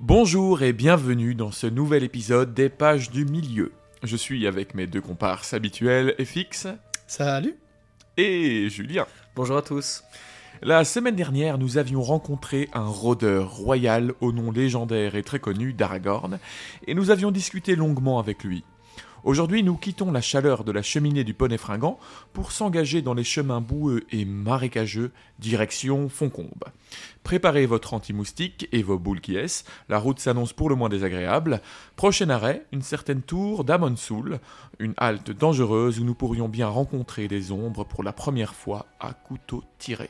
[0.00, 3.72] Bonjour et bienvenue dans ce nouvel épisode des pages du milieu.
[4.02, 6.66] Je suis avec mes deux comparses habituels, FX
[7.06, 7.56] Salut
[8.18, 9.06] et Julien.
[9.34, 10.04] Bonjour à tous.
[10.60, 15.72] La semaine dernière, nous avions rencontré un rôdeur royal au nom légendaire et très connu
[15.72, 16.38] d'Aragorn,
[16.86, 18.64] et nous avions discuté longuement avec lui.
[19.26, 21.98] Aujourd'hui, nous quittons la chaleur de la cheminée du poney fringant
[22.32, 26.62] pour s'engager dans les chemins boueux et marécageux, direction Foncombe.
[27.24, 31.60] Préparez votre anti-moustique et vos boules qui est, la route s'annonce pour le moins désagréable.
[31.96, 34.38] Prochain arrêt, une certaine tour d'Amonsoul,
[34.78, 39.12] une halte dangereuse où nous pourrions bien rencontrer des ombres pour la première fois à
[39.12, 40.08] couteau tiré.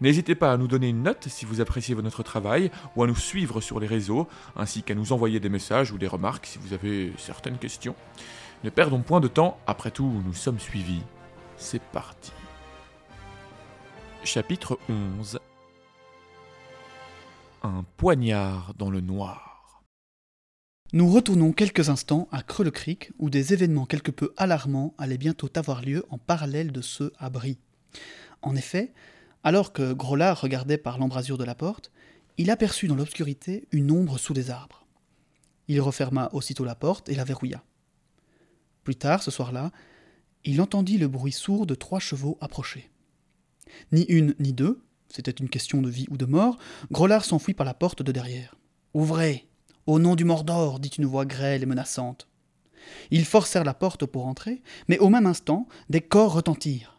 [0.00, 3.16] N'hésitez pas à nous donner une note si vous appréciez notre travail ou à nous
[3.16, 6.72] suivre sur les réseaux, ainsi qu'à nous envoyer des messages ou des remarques si vous
[6.72, 7.94] avez certaines questions.
[8.64, 11.02] Ne perdons point de temps, après tout, nous sommes suivis.
[11.56, 12.32] C'est parti.
[14.24, 15.40] Chapitre 11
[17.62, 19.82] Un poignard dans le noir.
[20.92, 25.82] Nous retournons quelques instants à Creux-le-Cric, où des événements quelque peu alarmants allaient bientôt avoir
[25.82, 27.58] lieu en parallèle de ceux à Brie.
[28.42, 28.92] En effet,
[29.44, 31.90] alors que Groslard regardait par l'embrasure de la porte,
[32.38, 34.86] il aperçut dans l'obscurité une ombre sous les arbres.
[35.68, 37.62] Il referma aussitôt la porte et la verrouilla.
[38.84, 39.70] Plus tard, ce soir-là,
[40.44, 42.90] il entendit le bruit sourd de trois chevaux approcher.
[43.92, 46.58] Ni une ni deux, c'était une question de vie ou de mort,
[46.90, 48.56] Groslard s'enfuit par la porte de derrière.
[48.94, 49.46] Ouvrez
[49.86, 52.28] Au nom du Mordor dit une voix grêle et menaçante.
[53.10, 56.91] Ils forcèrent la porte pour entrer, mais au même instant, des corps retentirent.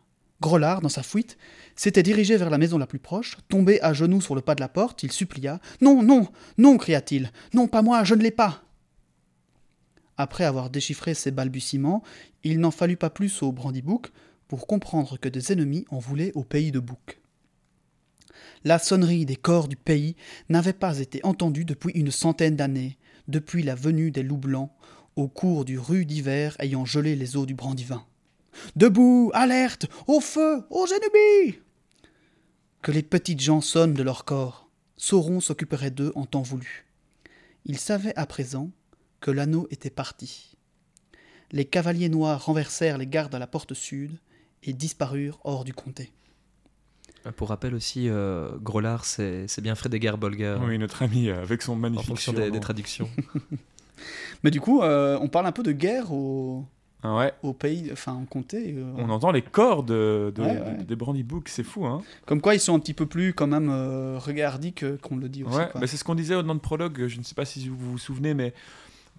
[0.43, 1.37] Groslard, dans sa fuite,
[1.75, 4.61] s'était dirigé vers la maison la plus proche, tombé à genoux sur le pas de
[4.61, 5.59] la porte, il supplia.
[5.81, 6.27] Non, non,
[6.57, 7.31] non, cria-t-il.
[7.53, 8.61] Non, pas moi, je ne l'ai pas.
[10.17, 12.03] Après avoir déchiffré ces balbutiements,
[12.43, 14.11] il n'en fallut pas plus au Brandy-Book
[14.47, 17.21] pour comprendre que des ennemis en voulaient au pays de Bouc.
[18.65, 20.15] La sonnerie des corps du pays
[20.49, 22.97] n'avait pas été entendue depuis une centaine d'années,
[23.29, 24.71] depuis la venue des loups blancs,
[25.15, 28.05] au cours du rude hiver ayant gelé les eaux du Brandivin.
[28.75, 31.59] Debout, alerte, au feu, aux ennemis
[32.81, 34.69] Que les petites gens sonnent de leur corps.
[34.97, 36.85] Sauron s'occuperait d'eux en temps voulu.
[37.65, 38.71] Ils savaient à présent
[39.21, 40.57] que l'anneau était parti.
[41.51, 44.17] Les cavaliers noirs renversèrent les gardes à la porte sud
[44.63, 46.11] et disparurent hors du comté.
[47.37, 51.73] Pour rappel aussi, euh, Groslard, c'est bien Frédégar Bolger, Oui, notre ami euh, avec son
[51.73, 53.09] en magnifique fonction des, traductions.
[54.43, 56.65] Mais du coup, euh, on parle un peu de guerre au,
[57.03, 58.73] ouais, au pays, enfin en comté.
[58.77, 60.83] euh, on entend les corps de, de- Ouais, ouais.
[60.85, 63.69] de- des c'est fou, hein Comme quoi, ils sont un petit peu plus quand même
[63.69, 65.57] euh, regardis que qu'on le dit aussi.
[65.75, 67.75] Bah c'est ce qu'on disait au nom de prologue, je ne sais pas si vous
[67.91, 68.53] vous souvenez, mais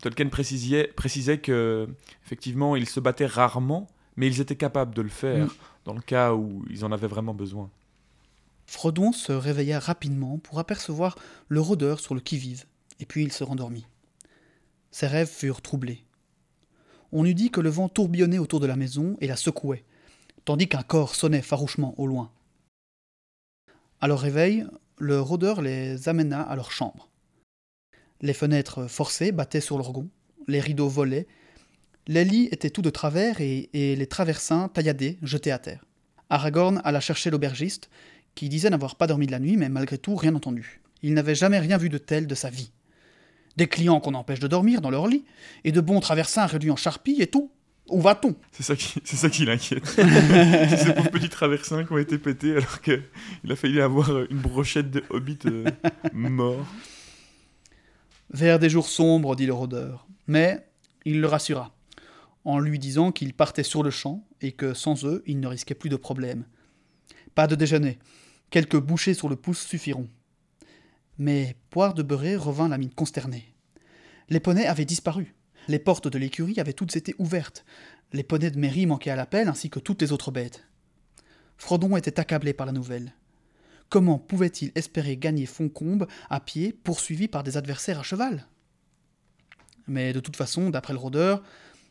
[0.02, 1.88] Tolkien précisait, précisait que
[2.24, 5.50] effectivement ils se battaient rarement, mais ils étaient capables de le faire Mm.
[5.84, 7.68] dans le cas où ils en avaient vraiment besoin.
[8.66, 11.16] Frodon se réveilla rapidement pour apercevoir
[11.48, 12.64] le rôdeur sur le qui-vive,
[12.98, 13.86] et puis il se rendormit.
[14.90, 16.03] Ses rêves furent troublés.
[17.16, 19.84] On eût dit que le vent tourbillonnait autour de la maison et la secouait,
[20.44, 22.32] tandis qu'un corps sonnait farouchement au loin.
[24.00, 24.66] À leur réveil,
[24.98, 27.08] le rôdeur les amena à leur chambre.
[28.20, 30.08] Les fenêtres forcées battaient sur leurs gonds,
[30.48, 31.28] les rideaux volaient,
[32.08, 35.84] les lits étaient tout de travers et, et les traversins tailladés, jetés à terre.
[36.31, 37.91] Aragorn alla chercher l'aubergiste,
[38.34, 40.81] qui disait n'avoir pas dormi de la nuit, mais malgré tout rien entendu.
[41.02, 42.72] Il n'avait jamais rien vu de tel de sa vie.
[43.56, 45.25] Des clients qu'on empêche de dormir dans leur lit,
[45.62, 47.50] et de bons traversins réduits en charpie et tout.
[47.88, 48.34] Où va-t-on?
[48.53, 49.87] C'est ça qui, c'est ça qui l'inquiète.
[49.87, 53.03] c'est ces pauvres petits traversins qui ont été pétés alors qu'il
[53.50, 55.70] a failli avoir une brochette de hobbits euh,
[56.12, 56.66] morts.
[58.31, 60.06] Vers des jours sombres, dit le rôdeur.
[60.26, 60.66] Mais
[61.04, 61.75] il le rassura,
[62.44, 65.75] en lui disant qu'ils partaient sur le champ et que sans eux, il ne risquait
[65.75, 66.44] plus de problème.
[67.34, 67.99] Pas de déjeuner.
[68.50, 70.08] Quelques bouchées sur le pouce suffiront.
[71.19, 73.53] Mais Poire de Beurré revint la mine consternée.
[74.31, 75.35] Les poneys avaient disparu.
[75.69, 77.65] Les portes de l'écurie avaient toutes été ouvertes.
[78.12, 80.67] Les poneys de mairie manquaient à l'appel ainsi que toutes les autres bêtes.
[81.56, 83.12] Frodon était accablé par la nouvelle.
[83.88, 88.47] Comment pouvait-il espérer gagner Foncombe à pied, poursuivi par des adversaires à cheval?
[89.87, 91.43] Mais de toute façon, d'après le rôdeur,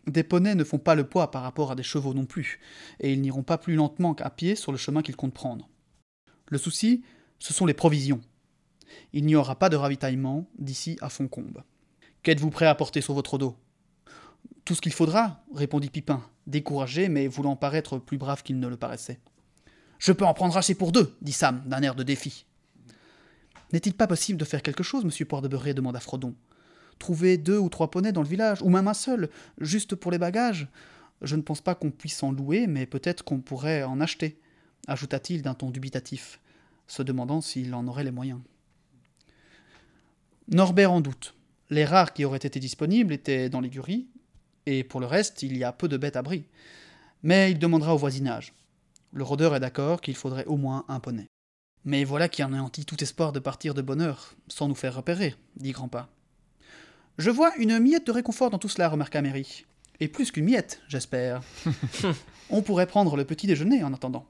[0.08, 2.60] des poneys ne font pas le poids par rapport à des chevaux non plus,
[3.00, 5.70] et ils n'iront pas plus lentement qu'à pied sur le chemin qu'ils comptent prendre.
[6.48, 7.04] Le souci,
[7.40, 8.22] ce sont les provisions.
[9.14, 11.64] Il n'y aura pas de ravitaillement d'ici à Foncombe.
[12.24, 13.58] Qu'êtes-vous prêt à porter sur votre dos?
[14.64, 18.78] Tout ce qu'il faudra, répondit Pipin, découragé, mais voulant paraître plus brave qu'il ne le
[18.78, 19.20] paraissait.
[20.00, 22.46] Je peux en prendre assez pour deux, dit Sam, d'un air de défi.
[23.74, 26.34] N'est-il pas possible de faire quelque chose, monsieur Poire de Beurré demanda Frodon.
[26.98, 29.30] Trouver deux ou trois poneys dans le village, ou même un seul,
[29.60, 30.70] juste pour les bagages?
[31.22, 34.40] Je ne pense pas qu'on puisse en louer, mais peut-être qu'on pourrait en acheter,
[34.88, 36.40] ajouta-t-il d'un ton dubitatif,
[36.88, 38.40] se demandant s'il en aurait les moyens.
[40.48, 41.36] Norbert en doute.
[41.74, 44.06] Les rares qui auraient été disponibles étaient dans l'écurie,
[44.68, 46.44] et pour le reste, il y a peu de bêtes à bris.
[47.24, 48.54] Mais il demandera au voisinage.
[49.12, 51.26] Le rôdeur est d'accord qu'il faudrait au moins un poney.
[51.84, 55.36] Mais voilà qui anéantit tout espoir de partir de bonne heure, sans nous faire repérer,
[55.56, 56.10] dit Grandpa.
[57.18, 59.66] Je vois une miette de réconfort dans tout cela, remarqua Mary.
[60.00, 61.42] Et plus qu'une miette, j'espère.
[62.52, 64.28] On pourrait prendre le petit déjeuner en attendant.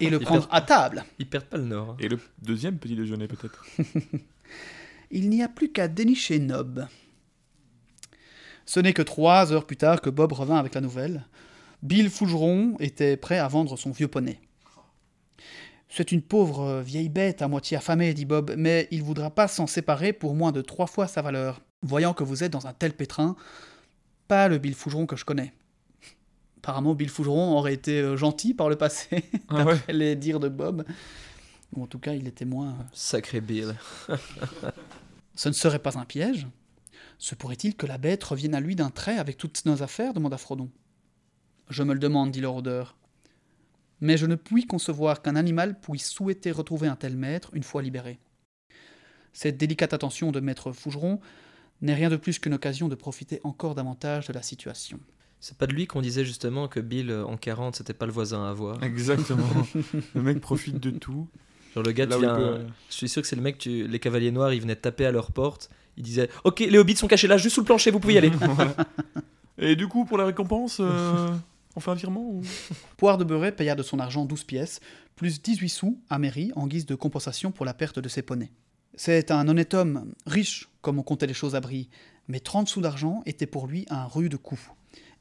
[0.00, 1.04] Et le prendre à table.
[1.20, 1.90] Ils perdent pas le nord.
[1.90, 1.96] hein.
[2.00, 3.64] Et le deuxième petit déjeuner peut-être.
[5.10, 6.86] Il n'y a plus qu'à dénicher Nob.
[8.64, 11.26] Ce n'est que trois heures plus tard que Bob revint avec la nouvelle.
[11.82, 14.40] Bill Fougeron était prêt à vendre son vieux poney.
[15.88, 19.68] C'est une pauvre vieille bête à moitié affamée, dit Bob, mais il voudra pas s'en
[19.68, 21.60] séparer pour moins de trois fois sa valeur.
[21.82, 23.36] Voyant que vous êtes dans un tel pétrin,
[24.26, 25.52] pas le Bill Fougeron que je connais.
[26.58, 29.74] Apparemment, Bill Fougeron aurait été euh, gentil par le passé, Ah ouais.
[29.74, 30.84] d'après les dires de Bob.
[31.76, 32.70] Ou en tout cas, il était moins.
[32.70, 33.74] euh, Sacré Bill.
[35.34, 36.46] Ce ne serait pas un piège
[37.18, 40.38] Se pourrait-il que la bête revienne à lui d'un trait avec toutes nos affaires demanda
[40.38, 40.70] Frodon.
[41.68, 42.96] Je me le demande, dit le rôdeur.
[44.00, 47.82] Mais je ne puis concevoir qu'un animal puisse souhaiter retrouver un tel maître une fois
[47.82, 48.18] libéré.
[49.32, 51.20] Cette délicate attention de maître Fougeron
[51.82, 54.98] n'est rien de plus qu'une occasion de profiter encore davantage de la situation.
[55.40, 58.46] C'est pas de lui qu'on disait justement que Bill en 40 c'était pas le voisin
[58.46, 58.82] à avoir.
[58.82, 59.46] Exactement.
[60.14, 61.28] le mec profite de tout.
[61.76, 62.58] Genre le gars tu viens- peut-
[62.90, 63.86] Je suis sûr que c'est le mec, tu...
[63.86, 65.70] les cavaliers noirs, ils venaient taper à leur porte.
[65.96, 68.18] Ils disaient Ok, les hobbits sont cachés là, juste sous le plancher, vous pouvez y
[68.18, 68.30] aller.
[68.30, 68.74] Voilà.
[69.58, 71.28] Et du coup, pour la récompense, euh,
[71.76, 72.42] on fait un virement ou...
[72.96, 74.80] Poire de Beurret paya de son argent 12 pièces,
[75.14, 78.52] plus 18 sous à Mary en guise de compensation pour la perte de ses poneys.
[78.94, 81.88] C'est un honnête homme, riche, comme on comptait les choses à Brie,
[82.28, 84.58] mais 30 sous d'argent était pour lui un rude coup.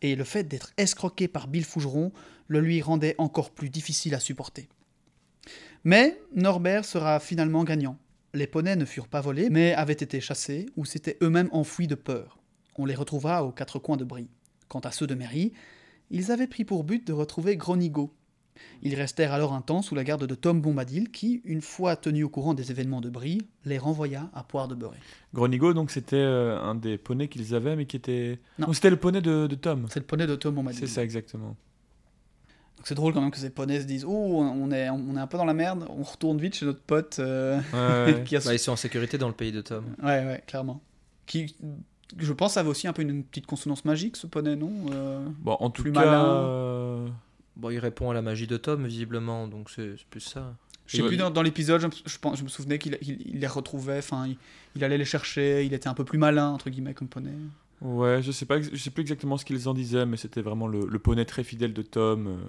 [0.01, 2.11] Et le fait d'être escroqué par Bill Fougeron
[2.47, 4.67] le lui rendait encore plus difficile à supporter.
[5.85, 7.99] Mais Norbert sera finalement gagnant.
[8.33, 11.93] Les poneys ne furent pas volés, mais avaient été chassés ou s'étaient eux-mêmes enfouis de
[11.93, 12.39] peur.
[12.75, 14.27] On les retrouva aux quatre coins de Brie.
[14.67, 15.53] Quant à ceux de Mary,
[16.09, 18.11] ils avaient pris pour but de retrouver Gronigo.
[18.81, 22.23] Ils restèrent alors un temps sous la garde de Tom Bombadil qui, une fois tenu
[22.23, 24.97] au courant des événements de Brie, les renvoya à Poire de Beurret.
[25.35, 28.39] Gronigo, donc c'était euh, un des poneys qu'ils avaient, mais qui était.
[28.57, 28.67] Non.
[28.67, 29.85] Non, c'était le poney de, de Tom.
[29.91, 30.79] C'est le poney de Tom Bombadil.
[30.79, 31.55] C'est ça, exactement.
[32.85, 35.19] Donc C'est drôle quand même que ces poneys se disent Oh, on est, on est
[35.19, 38.39] un peu dans la merde, on retourne vite chez notre pote euh, Ouais, qui a
[38.41, 39.85] Bah, ils sont en sécurité dans le pays de Tom.
[40.03, 40.81] Ouais, ouais, clairement.
[41.25, 41.55] Qui,
[42.17, 45.57] je pense, avait aussi un peu une petite consonance magique, ce poney, non Euh, Bon,
[45.59, 46.05] en tout Plus cas.
[46.05, 46.25] malin.
[46.25, 47.07] euh,
[47.55, 50.53] Bon, il répond à la magie de Tom, visiblement, donc c'est plus ça.
[50.85, 53.17] Je sais plus, dans, dans l'épisode, je, me- je, pense- je me souvenais qu'il il,
[53.25, 54.37] il les retrouvait, enfin, il,
[54.75, 57.31] il allait les chercher, il était un peu plus malin, entre guillemets, comme poney.
[57.81, 60.67] Ouais, je sais pas, je sais plus exactement ce qu'ils en disaient, mais c'était vraiment
[60.67, 62.41] le, le poney très fidèle de Tom.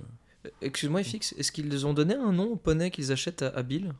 [0.62, 3.92] Excuse-moi, FX, est-ce qu'ils ont donné un nom au poney qu'ils achètent à, à Bill?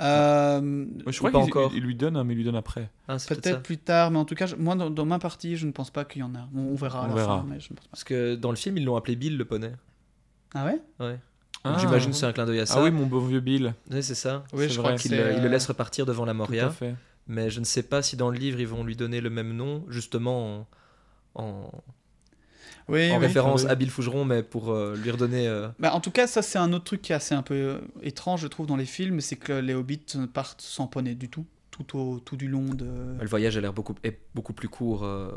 [0.00, 2.56] Euh, Ouais, je crois pas encore il- il lui donne, hein, mais il lui donne
[2.56, 2.90] après.
[3.08, 5.66] Ah, peut-être plus tard, mais en tout cas, je- moi, dans, dans ma partie, je
[5.66, 6.48] ne pense pas qu'il y en a.
[6.54, 7.38] On, on verra à On la verra.
[7.40, 7.90] fin, mais je ne pense pas.
[7.92, 9.72] Parce que dans le film, ils l'ont appelé Bill le poney.
[10.54, 10.80] Ah ouais?
[11.00, 11.18] Ouais.
[11.64, 11.76] Ah.
[11.80, 12.76] J'imagine que c'est un clin d'œil à ça.
[12.78, 13.74] Ah oui, mon beau vieux Bill.
[13.90, 14.44] Ouais, c'est ça.
[14.52, 14.90] Oui, C'est je vrai.
[14.90, 16.66] crois Qu'il le- euh, laisse repartir devant la Tout Moria.
[16.66, 16.94] à fait.
[17.26, 19.52] Mais je ne sais pas si dans le livre, ils vont lui donner le même
[19.56, 20.66] nom, justement
[21.34, 21.70] en, en-
[22.88, 23.26] Oui, en oui.
[23.26, 23.70] référence oui.
[23.70, 25.48] à Bill Fougeron, mais pour euh, lui redonner.
[25.48, 27.54] euh, Bah, en tout cas, ça, c'est un autre truc qui est assez un peu
[27.54, 30.00] euh, étrange, je trouve, dans les films, c'est que les hobbits
[30.32, 32.86] partent sans poney du tout, tout, au, tout du long de...
[33.20, 35.30] Le voyage a l'air beaucoup, est beaucoup plus court euh,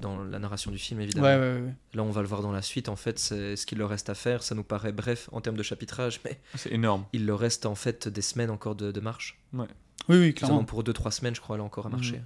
[0.00, 1.26] dans la narration du film, Ouais, évidemment.
[1.28, 1.60] ouais, ouais.
[1.62, 1.74] ouais.
[1.94, 2.88] Là, on va le voir dans la suite.
[2.90, 4.42] En fait, c'est ce qu'il leur reste à faire.
[4.42, 7.04] Ça nous paraît bref en termes de chapitrage, mais C'est énorme.
[7.14, 9.38] il leur reste en fait des semaines encore de, de marche.
[9.54, 9.66] Oui,
[10.08, 10.64] oui, clairement.
[10.64, 12.20] pour 2-3 semaines, je crois, là encore à marcher.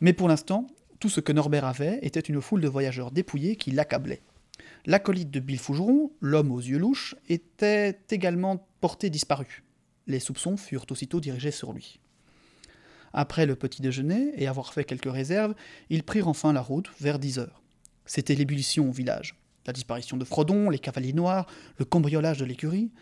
[0.00, 0.66] Mais pour l'instant,
[1.02, 4.22] tout ce que Norbert avait était une foule de voyageurs dépouillés qui l'accablaient.
[4.86, 9.64] L'acolyte de Bill Fougeron, l'homme aux yeux louches, était également porté disparu.
[10.06, 11.98] Les soupçons furent aussitôt dirigés sur lui.
[13.12, 15.56] Après le petit déjeuner et avoir fait quelques réserves,
[15.90, 17.62] ils prirent enfin la route vers 10 heures.
[18.06, 19.34] C'était l'ébullition au village.
[19.66, 22.92] La disparition de Frodon, les cavaliers noirs, le cambriolage de l'écurie.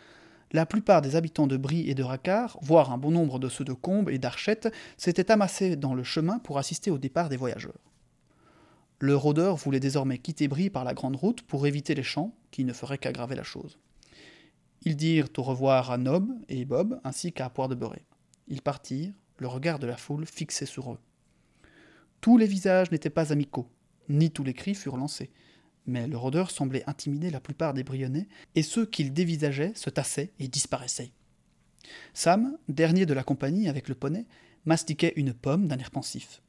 [0.53, 3.65] La plupart des habitants de Brie et de Racard, voire un bon nombre de ceux
[3.65, 7.90] de Combes et d'Archette, s'étaient amassés dans le chemin pour assister au départ des voyageurs.
[9.03, 12.65] Le rôdeur voulait désormais quitter Brie par la grande route pour éviter les champs, qui
[12.65, 13.79] ne feraient qu'aggraver la chose.
[14.83, 18.05] Ils dirent au revoir à Nob et Bob, ainsi qu'à Poire de Beurret.
[18.47, 20.99] Ils partirent, le regard de la foule fixé sur eux.
[22.21, 23.71] Tous les visages n'étaient pas amicaux,
[24.11, 25.31] ni tous les cris furent lancés,
[25.87, 30.33] mais le rôdeur semblait intimider la plupart des Brionnais, et ceux qu'il dévisageait se tassaient
[30.39, 31.13] et disparaissaient.
[32.13, 34.27] Sam, dernier de la compagnie avec le poney,
[34.67, 36.43] mastiquait une pomme d'un air pensif.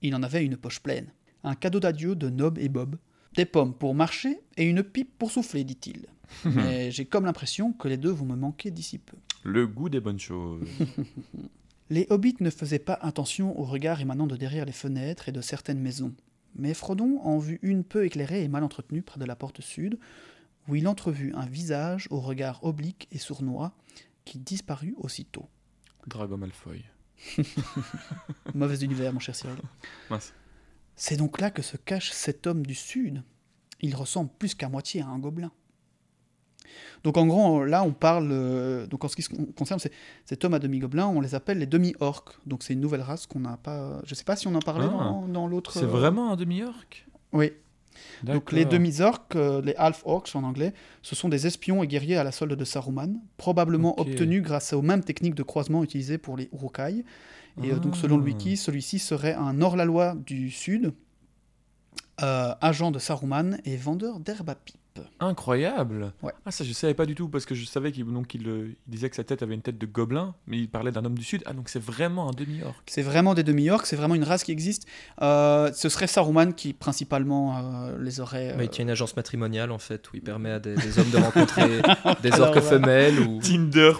[0.00, 1.12] Il en avait une poche pleine.
[1.48, 2.96] Un cadeau d'adieu de Nob et Bob.
[3.34, 6.04] Des pommes pour marcher et une pipe pour souffler, dit-il.
[6.44, 9.16] Mais j'ai comme l'impression que les deux vont me manquer d'ici peu.
[9.44, 10.68] Le goût des bonnes choses.
[11.90, 15.40] Les hobbits ne faisaient pas attention aux regards émanant de derrière les fenêtres et de
[15.40, 16.14] certaines maisons.
[16.54, 19.98] Mais Frodon en vit une peu éclairée et mal entretenue près de la porte sud,
[20.68, 23.72] où il entrevut un visage au regard oblique et sournois
[24.26, 25.48] qui disparut aussitôt.
[26.06, 26.84] Drago Malfoy.
[28.54, 29.56] Mauvais univers, mon cher Cyril.
[30.10, 30.34] Mince.
[30.98, 33.22] C'est donc là que se cache cet homme du Sud.
[33.80, 35.52] Il ressemble plus qu'à moitié à un gobelin.
[37.04, 38.28] Donc en gros, là, on parle.
[38.32, 39.22] euh, donc en ce qui
[39.56, 39.92] concerne ces-
[40.26, 42.36] cet homme à demi-gobelin, on les appelle les demi-orques.
[42.46, 44.00] Donc c'est une nouvelle race qu'on n'a pas.
[44.04, 44.90] Je sais pas si on en parlait Ah.
[44.92, 45.72] dans, dans l'autre.
[45.72, 47.52] C'est euh, vraiment un demi-orc Oui.
[48.22, 52.24] Donc les demi-orques, euh, les half-orcs en anglais, ce sont des espions et guerriers à
[52.24, 56.48] la solde de Saruman, probablement obtenus grâce aux mêmes techniques de croisement utilisées pour les
[56.52, 57.04] Urukai.
[57.62, 58.26] Et euh, donc selon le Ah.
[58.26, 60.92] wiki, celui-ci serait un hors-la-loi du Sud,
[62.22, 64.76] euh, agent de Saruman et vendeur d'herbe à pipe.
[65.20, 66.32] Incroyable Ouais.
[66.46, 68.68] Ah ça je savais pas du tout parce que je savais qu'il donc, il, euh,
[68.86, 71.16] il disait que sa tête avait une tête de gobelin, mais il parlait d'un homme
[71.16, 71.42] du sud.
[71.46, 72.74] Ah donc c'est vraiment un demi-orc.
[72.86, 74.86] C'est vraiment des demi-orcs, c'est vraiment une race qui existe.
[75.22, 78.54] Euh, ce serait Saruman qui principalement euh, les aurait...
[78.56, 81.10] Mais il tient une agence matrimoniale en fait où il permet à des, des hommes
[81.10, 81.82] de rencontrer
[82.22, 82.60] des orques voilà.
[82.60, 83.92] femelles ou Tinder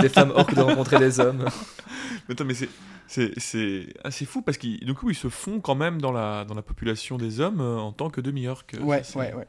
[0.00, 1.44] des, femmes orques de rencontrer des hommes.
[2.28, 2.68] Mais attends mais c'est...
[3.10, 3.86] C'est, c'est...
[4.04, 6.60] Ah, fou parce qu'ils du coup ils se font quand même dans la, dans la
[6.60, 8.66] population des hommes en tant que demi-orc.
[8.82, 9.46] Ouais, ouais, ouais.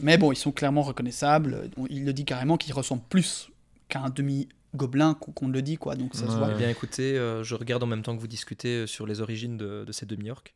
[0.00, 1.70] Mais bon, ils sont clairement reconnaissables.
[1.76, 3.50] On- Il le dit carrément qu'ils ressemblent plus
[3.88, 5.94] qu'à un demi-gobelin qu'on qu'on le dit, quoi.
[5.96, 6.50] Donc ça se voit.
[6.52, 9.20] Eh bien écoutez, euh, je regarde en même temps que vous discutez euh, sur les
[9.20, 10.54] origines de, de ces demi-orques.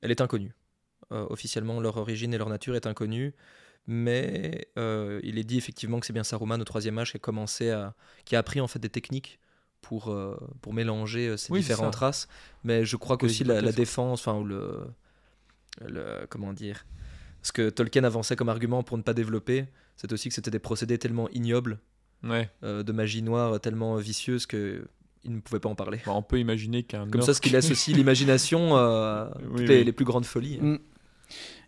[0.00, 0.54] Elle est inconnue.
[1.12, 3.34] Euh, officiellement, leur origine et leur nature est inconnue.
[3.86, 7.20] Mais euh, il est dit effectivement que c'est bien Saruman au troisième âge qui a
[7.20, 9.40] commencé à, qui a appris en fait des techniques
[9.80, 12.28] pour, euh, pour mélanger ces Oui, différentes races.
[12.62, 14.86] Mais je crois Que qu'aussi les la, la défense, enfin ou le,
[15.84, 16.86] le comment dire,
[17.42, 20.58] ce que Tolkien avançait comme argument pour ne pas développer, c'est aussi que c'était des
[20.58, 21.78] procédés tellement ignobles
[22.24, 22.48] Ouais.
[22.62, 24.84] euh, de magie noire, tellement vicieuse que
[25.24, 26.00] il ne pouvait pas en parler.
[26.06, 29.68] Bah, on peut imaginer qu'un Comme ça, ce qui laisse aussi l'imagination euh, Oui, toutes
[29.68, 29.84] les, oui.
[29.84, 30.58] les plus grandes folies.
[30.60, 30.78] Mm.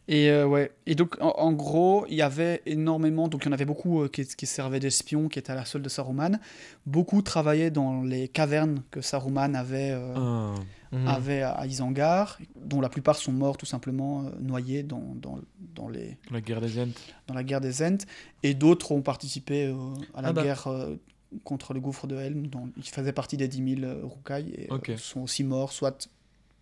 [0.06, 0.70] Et euh, ouais.
[0.86, 3.26] Et donc en, en gros, il y avait énormément.
[3.28, 5.64] Donc il y en avait beaucoup euh, qui, qui servaient d'espions, qui étaient à la
[5.64, 6.38] solde de Saruman.
[6.84, 9.92] Beaucoup travaillaient dans les cavernes que Saruman avait.
[9.92, 10.54] euh, Ah.
[10.94, 11.08] Mhm.
[11.08, 15.38] avait à Isengard, dont la plupart sont morts tout simplement euh, noyés dans, dans,
[15.74, 16.88] dans, les, La guerre des Ents.
[17.26, 17.98] dans la guerre des Ents,
[18.42, 19.74] et d'autres ont participé euh,
[20.14, 20.42] à la Ah bah.
[20.42, 20.94] guerre euh,
[21.42, 24.72] contre le gouffre de Helm, dont ils faisaient partie des 10 000 euh, Uruk-hai, et
[24.72, 26.08] euh, sont aussi morts soit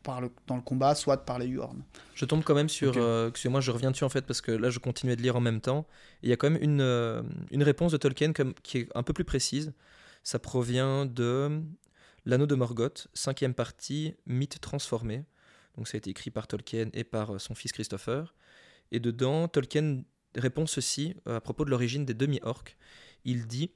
[0.03, 1.83] par le, dans le combat, soit par les Huorn.
[2.15, 2.89] Je tombe quand même sur.
[2.91, 2.97] Ok.
[2.97, 5.41] euh, Excusez-moi, je reviens dessus en fait parce que là, je continuais de lire en
[5.41, 5.87] même temps.
[6.23, 7.23] Et il y a quand même une, euh,
[7.53, 9.73] une réponse de Tolkien comme, qui est un peu plus précise.
[10.25, 11.61] Ça provient de
[12.25, 15.25] L'Anneau de Morgoth, cinquième partie, mythe transformé.
[15.77, 18.35] Donc ça a été écrit par Tolkien et par euh, son fils Christopher.
[18.93, 20.03] Et dedans, Tolkien
[20.37, 22.77] répond ceci euh, à propos de l'origine des demi-orques.
[23.25, 23.71] Il dit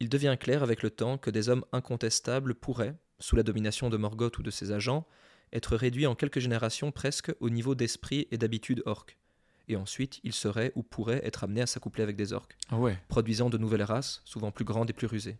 [0.00, 3.96] Il devient clair avec le temps que des hommes incontestables pourraient, sous la domination de
[3.96, 5.06] Morgoth ou de ses agents,
[5.52, 9.16] être réduits en quelques générations presque au niveau d'esprit et d'habitude orques.
[9.68, 12.98] Et ensuite, ils seraient ou pourraient être amenés à s'accoupler avec des orques, Ah ouais.
[13.08, 15.38] produisant de nouvelles races, souvent plus grandes et plus rusées.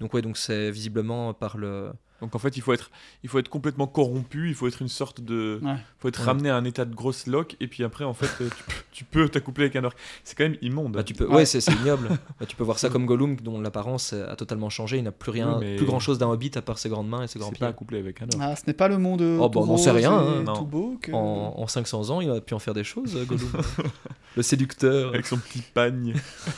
[0.00, 1.92] Donc ouais, donc c'est visiblement par le...
[2.22, 2.90] Donc en fait, il faut être,
[3.22, 5.74] il faut être complètement corrompu, il faut être une sorte de, Ouais.
[5.98, 6.26] faut être Ouais.
[6.26, 8.72] ramené à un état de grosse loque, et puis après, en fait, euh, tu, peux-
[8.92, 9.94] tu peux t'accoupler avec un orc.
[10.24, 10.92] C'est quand même immonde.
[10.92, 11.26] Bah, tu peux...
[11.26, 11.34] Ouais.
[11.36, 12.08] Ouais, c'est c'est ignoble.
[12.40, 14.96] Bah, tu peux voir ça comme Gollum, dont l'apparence a totalement changé.
[14.98, 17.22] Il n'a plus rien, Oui, mais- plus grand-chose d'un hobbit à part ses grandes mains
[17.22, 17.60] et ses grands c'est pieds.
[17.60, 18.38] pas accoupler avec un orc.
[18.40, 20.42] Ah, ce n'est pas le monde euh, Oh, tout bah, on n'en sait rien, hein,
[20.42, 20.54] non.
[20.54, 21.12] tout beau que...
[21.12, 23.50] En, en 500 ans, il a pu en faire des choses, euh, Gollum.
[24.36, 26.14] le séducteur Avec son petit pagne.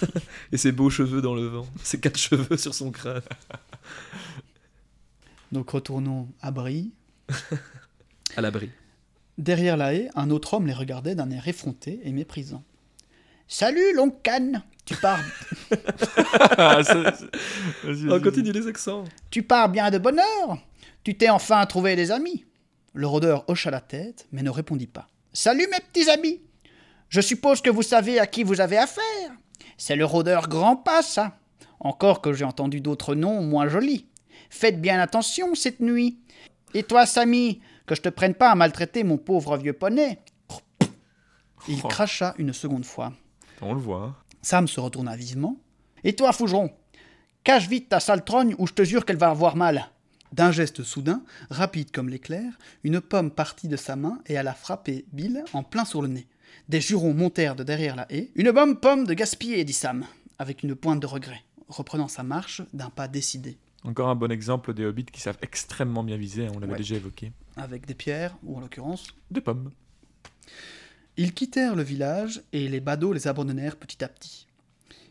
[0.53, 1.67] et ses beaux cheveux dans le vent.
[1.83, 3.23] Ses quatre cheveux sur son crâne.
[5.53, 6.93] Donc retournons à Brie.
[8.37, 8.71] À l'abri.
[9.39, 12.63] Derrière la haie, un autre homme les regardait d'un air effronté et méprisant.
[13.49, 15.21] Salut, l'oncle Cannes tu pars,
[16.59, 18.23] Ah, ça, c'est- vas-y, On vas-y.
[18.23, 19.05] continue les accents.
[19.31, 20.59] tu pars bien de bonne heure
[21.05, 22.45] Tu t'es enfin trouvé des amis
[22.95, 25.09] Le rôdeur hocha la tête, mais ne répondit pas.
[25.33, 26.41] Salut, mes petits amis
[27.11, 29.31] Je suppose que vous savez à qui vous avez affaire.
[29.79, 31.39] C'est le rôdeur Grand Pas, ça.
[31.81, 34.07] Encore que j'ai entendu d'autres noms moins jolis.
[34.51, 36.19] Faites bien attention cette nuit.
[36.75, 40.19] Et toi, Samy, que je te prenne pas à maltraiter mon pauvre vieux poney.
[41.69, 41.89] Il Oh.
[41.89, 43.13] cracha une seconde fois.
[43.61, 44.17] On le voit.
[44.43, 45.57] Sam se retourna vivement.
[46.05, 46.71] Et toi, Fougeron
[47.45, 49.91] Cache vite ta sale trogne ou je te jure qu'elle va avoir mal.
[50.33, 52.53] D'un geste soudain, rapide comme l'éclair,
[52.85, 56.27] une pomme partit de sa main et alla frapper Bill en plein sur le nez.
[56.69, 58.31] Des jurons montèrent de derrière la haie.
[58.35, 60.05] Une bonne pomme de gaspiller, dit Sam,
[60.39, 64.75] avec une pointe de regret, reprenant sa marche d'un pas décidé, Encore un bon exemple
[64.75, 66.79] des hobbits qui savent extrêmement bien viser, hein, on l'avait Ouais.
[66.79, 67.33] déjà évoqué.
[67.57, 69.09] avec des pierres, ou en l'occurrence.
[69.31, 69.71] Des pommes.
[71.17, 74.47] Ils quittèrent le village et les badauds les abandonnèrent petit à petit.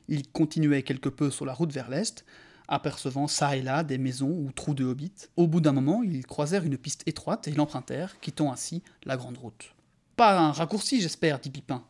[0.08, 2.24] Ils continuaient quelque peu sur la route vers l'est,
[2.70, 5.28] apercevant çà et là des maisons ou trous de hobbits.
[5.36, 9.38] Au bout d'un moment, ils croisèrent une piste étroite et l'empruntèrent, quittant ainsi la grande
[9.38, 9.74] route.
[10.16, 11.84] Pas un raccourci, j'espère, dit Pipin.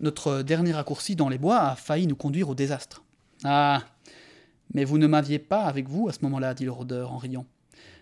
[0.00, 3.04] Notre dernier raccourci dans les bois a failli nous conduire au désastre.
[3.44, 3.82] Ah
[4.74, 7.46] Mais vous ne m'aviez pas avec vous à ce moment-là, dit le rôdeur en riant.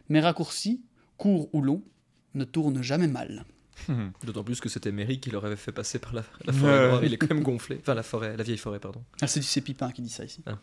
[0.09, 0.83] Mes raccourcis,
[1.17, 1.83] courts ou longs,
[2.35, 3.45] ne tournent jamais mal.
[4.25, 7.05] D'autant plus que c'était Merry qui leur avait fait passer par la, forêt noire.
[7.05, 7.79] Il est quand même gonflé.
[7.81, 9.03] Enfin, la forêt, la vieille forêt, pardon.
[9.21, 10.43] Ah, c'est Pipin qui dit ça ici.
[10.47, 10.59] Ah.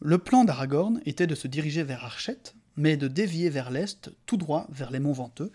[0.00, 4.36] Le plan d'Aragorn était de se diriger vers Archette, mais de dévier vers l'est, tout
[4.36, 5.52] droit vers les monts Venteux,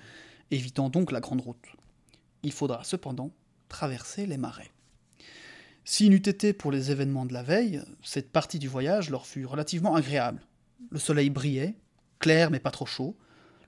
[0.51, 1.65] évitant donc la grande route.
[2.43, 3.31] Il faudra cependant
[3.67, 4.71] traverser les marais.
[5.91, 9.47] S'il n'eût été pour les événements de la veille, cette partie du voyage leur fut
[9.47, 10.43] relativement agréable.
[10.91, 11.73] Le soleil brillait,
[12.19, 13.17] clair mais pas trop chaud,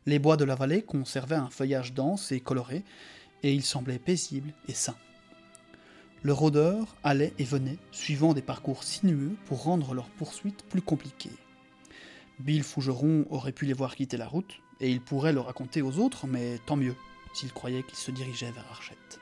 [0.06, 2.84] les bois de la vallée conservaient un feuillage dense et coloré,
[3.42, 4.96] et il semblait paisible et sain.
[6.22, 11.32] Le rôdeur allait et venait, suivant des parcours sinueux pour rendre leur poursuite plus compliquée.
[12.38, 15.98] Bill Fougeron aurait pu les voir quitter la route, et il pourrait le raconter aux
[15.98, 16.96] autres, mais tant mieux,
[17.34, 19.21] s'il croyait qu'ils se dirigeaient vers Archette.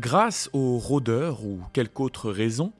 [0.00, 2.72] Grâce aux rôdeurs ou quelque autre raison,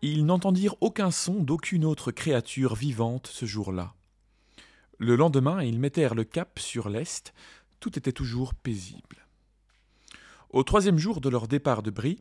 [0.00, 3.94] ils n'entendirent aucun son d'aucune autre créature vivante ce jour-là.
[4.98, 7.32] Le lendemain, ils mettèrent le cap sur l'est,
[7.78, 9.24] tout était toujours paisible.
[10.50, 12.18] Au troisième jour de leur départ de Brie,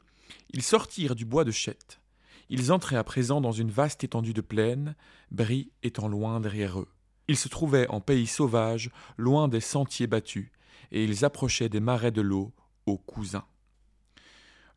[0.52, 2.00] ils sortirent du bois de Chette.
[2.48, 4.96] Ils entraient à présent dans une vaste étendue de plaine,
[5.32, 6.90] Brie étant loin derrière eux.
[7.28, 10.52] Ils se trouvaient en pays sauvage, loin des sentiers battus,
[10.92, 12.52] et ils approchaient des marais de l'eau,
[12.86, 13.46] aux cousins.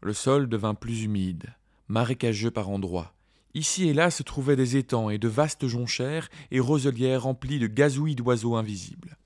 [0.04, 1.46] Le sol devint plus humide,
[1.88, 3.14] marécageux par endroits,
[3.54, 7.68] Ici et là se trouvaient des étangs et de vastes jonchères et roselières remplies de
[7.68, 9.16] gazouillis d'oiseaux invisibles.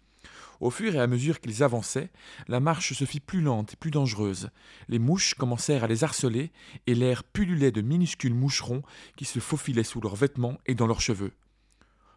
[0.60, 2.10] Au fur et à mesure qu'ils avançaient,
[2.46, 4.50] la marche se fit plus lente et plus dangereuse.
[4.88, 6.52] Les mouches commencèrent à les harceler,
[6.86, 8.82] et l'air pullulait de minuscules moucherons
[9.16, 11.32] qui se faufilaient sous leurs vêtements et dans leurs cheveux.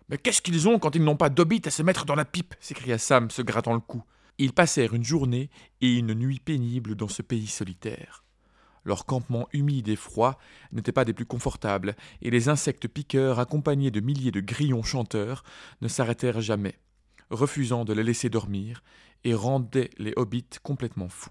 [0.10, 2.54] Mais qu'est-ce qu'ils ont quand ils n'ont pas d'hobbit à se mettre dans la pipe?
[2.60, 4.04] s'écria Sam, se grattant le cou.
[4.38, 5.50] Ils passèrent une journée
[5.82, 8.24] et une nuit pénible dans ce pays solitaire.
[8.84, 10.39] Leur campement humide et froid
[10.72, 15.44] n'était pas des plus confortables, et les insectes piqueurs, accompagnés de milliers de grillons chanteurs,
[15.82, 16.80] ne s'arrêtèrent jamais,
[17.30, 18.84] refusant de les laisser dormir,
[19.24, 21.30] et rendaient les hobbits complètement fous.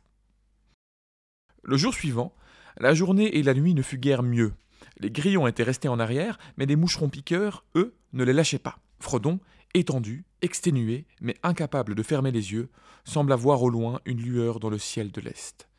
[1.62, 2.34] Le jour suivant,
[2.78, 4.54] la journée et la nuit ne fut guère mieux.
[4.98, 8.78] Les grillons étaient restés en arrière, mais les moucherons piqueurs, eux, ne les lâchaient pas.
[9.00, 9.40] Frodon,
[9.74, 12.70] étendu, exténué, mais incapable de fermer les yeux,
[13.04, 15.69] sembla voir au loin une lueur dans le ciel de l'Est.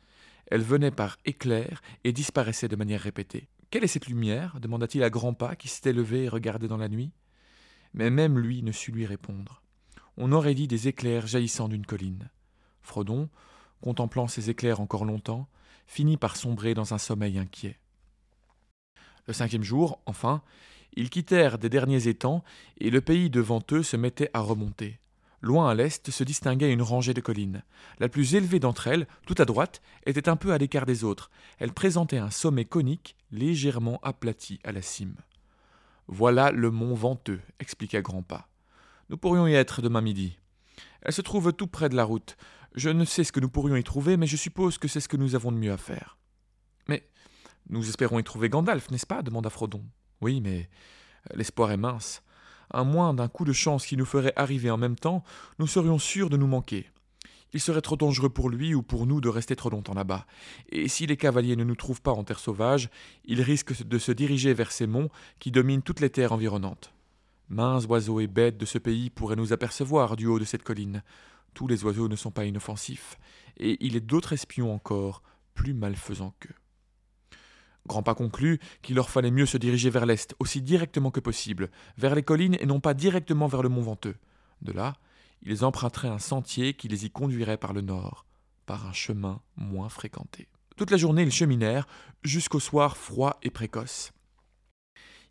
[0.50, 3.48] Elle venait par éclairs et disparaissait de manière répétée.
[3.70, 4.58] Quelle est cette lumière?
[4.60, 7.10] demanda-t-il à Grand'Pas qui s'était levé et regardait dans la nuit.
[7.94, 9.62] Mais même lui ne sut lui répondre.
[10.16, 12.30] On aurait dit des éclairs jaillissant d'une colline.
[12.82, 13.30] Frodon,
[13.80, 15.48] contemplant ces éclairs encore longtemps,
[15.86, 17.78] finit par sombrer dans un sommeil inquiet.
[19.26, 20.42] Le cinquième jour, enfin,
[20.94, 22.44] ils quittèrent des derniers étangs,
[22.78, 24.98] et le pays devant eux se mettait à remonter.
[25.42, 27.64] Loin à l'est se distinguait une rangée de collines.
[27.98, 31.30] La plus élevée d'entre elles, tout à droite, était un peu à l'écart des autres.
[31.58, 35.16] Elle présentait un sommet conique légèrement aplati à la cime.
[36.06, 38.46] Voilà le mont Venteux, expliqua Grand'Pas.
[39.10, 40.38] Nous pourrions y être demain midi.
[41.02, 42.36] Elle se trouve tout près de la route.
[42.76, 45.08] Je ne sais ce que nous pourrions y trouver, mais je suppose que c'est ce
[45.08, 46.18] que nous avons de mieux à faire.
[46.88, 47.08] Mais
[47.68, 49.22] nous espérons y trouver Gandalf, n'est-ce pas?
[49.22, 49.84] demanda Frodon.
[50.20, 50.70] Oui, mais
[51.34, 52.22] l'espoir est mince
[52.72, 55.22] à moins d'un coup de chance qui nous ferait arriver en même temps,
[55.58, 56.90] nous serions sûrs de nous manquer.
[57.54, 60.26] Il serait trop dangereux pour lui ou pour nous de rester trop longtemps là-bas.
[60.70, 62.88] Et si les cavaliers ne nous trouvent pas en terre sauvage,
[63.26, 66.94] ils risquent de se diriger vers ces monts qui dominent toutes les terres environnantes.
[67.50, 71.02] Mains oiseaux et bêtes de ce pays pourraient nous apercevoir du haut de cette colline.
[71.52, 73.18] Tous les oiseaux ne sont pas inoffensifs,
[73.58, 75.22] et il est d'autres espions encore,
[75.54, 76.54] plus malfaisants qu'eux.
[77.86, 82.14] Grand'Pas conclut qu'il leur fallait mieux se diriger vers l'est, aussi directement que possible, vers
[82.14, 84.16] les collines et non pas directement vers le mont Venteux.
[84.60, 84.94] De là,
[85.42, 88.24] ils emprunteraient un sentier qui les y conduirait par le nord,
[88.66, 90.48] par un chemin moins fréquenté.
[90.76, 91.86] Toute la journée, ils cheminèrent,
[92.22, 94.12] jusqu'au soir froid et précoce.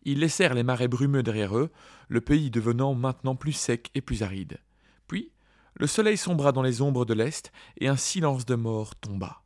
[0.04, 1.72] Ils laissèrent les marais brumeux derrière eux,
[2.10, 4.60] le pays devenant maintenant plus sec et plus aride.
[5.08, 5.32] Puis,
[5.76, 9.42] le soleil sombra dans les ombres de l'est, et un silence de mort tomba.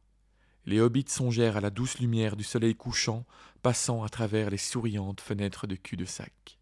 [0.66, 3.26] Les hobbits songèrent à la douce lumière du soleil couchant
[3.62, 6.60] passant à travers les souriantes fenêtres de cul-de-sac.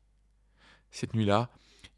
[0.92, 1.50] Cette nuit-là,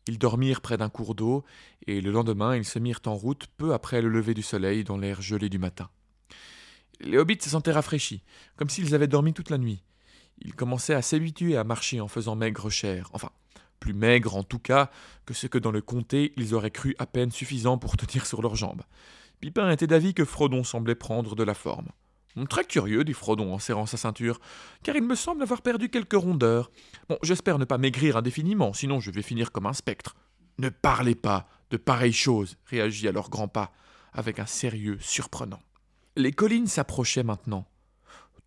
[0.07, 1.43] ils dormirent près d'un cours d'eau,
[1.87, 4.97] et le lendemain ils se mirent en route peu après le lever du soleil dans
[4.97, 5.89] l'air gelé du matin.
[7.01, 8.21] Les hobbits se sentaient rafraîchis,
[8.55, 9.83] comme s'ils avaient dormi toute la nuit.
[10.39, 13.31] Ils commençaient à s'habituer à marcher en faisant maigre chair, enfin,
[13.79, 14.89] plus maigre en tout cas
[15.25, 18.41] que ce que dans le comté ils auraient cru à peine suffisant pour tenir sur
[18.41, 18.83] leurs jambes.
[19.39, 21.87] Pipin était d'avis que Frodon semblait prendre de la forme.
[22.49, 24.39] Très curieux, dit Frodon en serrant sa ceinture,
[24.83, 26.69] car il me semble avoir perdu quelques rondeurs.
[27.07, 30.15] Bon, j'espère ne pas maigrir indéfiniment, sinon je vais finir comme un spectre.
[30.57, 33.71] Ne parlez pas de pareilles choses, réagit alors Grandpa,
[34.13, 35.61] avec un sérieux surprenant.
[36.17, 37.65] Les collines s'approchaient maintenant.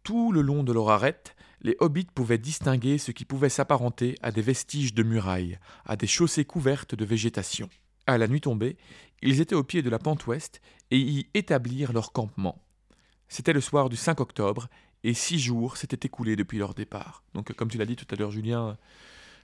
[0.03, 4.31] Tout le long de leur arête, les hobbits pouvaient distinguer ce qui pouvait s'apparenter à
[4.31, 7.68] des vestiges de murailles, à des chaussées couvertes de végétation.
[8.07, 8.79] À la nuit tombée,
[9.22, 12.62] ils étaient au pied de la pente ouest et y établirent leur campement.
[13.28, 14.68] C'était le soir du 5 octobre,
[15.04, 17.22] et six jours s'étaient écoulés depuis leur départ.
[17.35, 18.76] Donc, comme tu l'as dit tout à l'heure, Julien,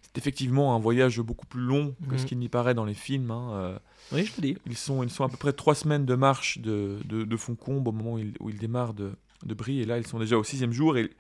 [0.03, 2.29] c'est effectivement un voyage beaucoup plus long que ce Mhm.
[2.29, 3.31] qu'il n'y paraît dans les films.
[3.31, 3.79] hein, euh,
[4.13, 4.57] Oui, je te dis.
[4.67, 7.87] ils, sont, ils sont à peu près trois semaines de marche de, de, de Foncombe
[7.89, 9.13] au moment où ils, où ils démarrent de,
[9.45, 11.11] de Brie, et là, ils sont déjà au sixième jour, et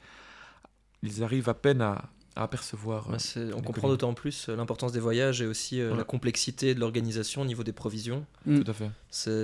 [1.03, 3.09] ils arrivent à peine à, à apercevoir.
[3.09, 5.97] euh, Ouais, c'est- on comprend d'autant plus euh, l'importance des voyages et aussi euh, Ouais.
[5.99, 8.27] la complexité de l'organisation au niveau des provisions.
[8.45, 8.91] Tout à fait.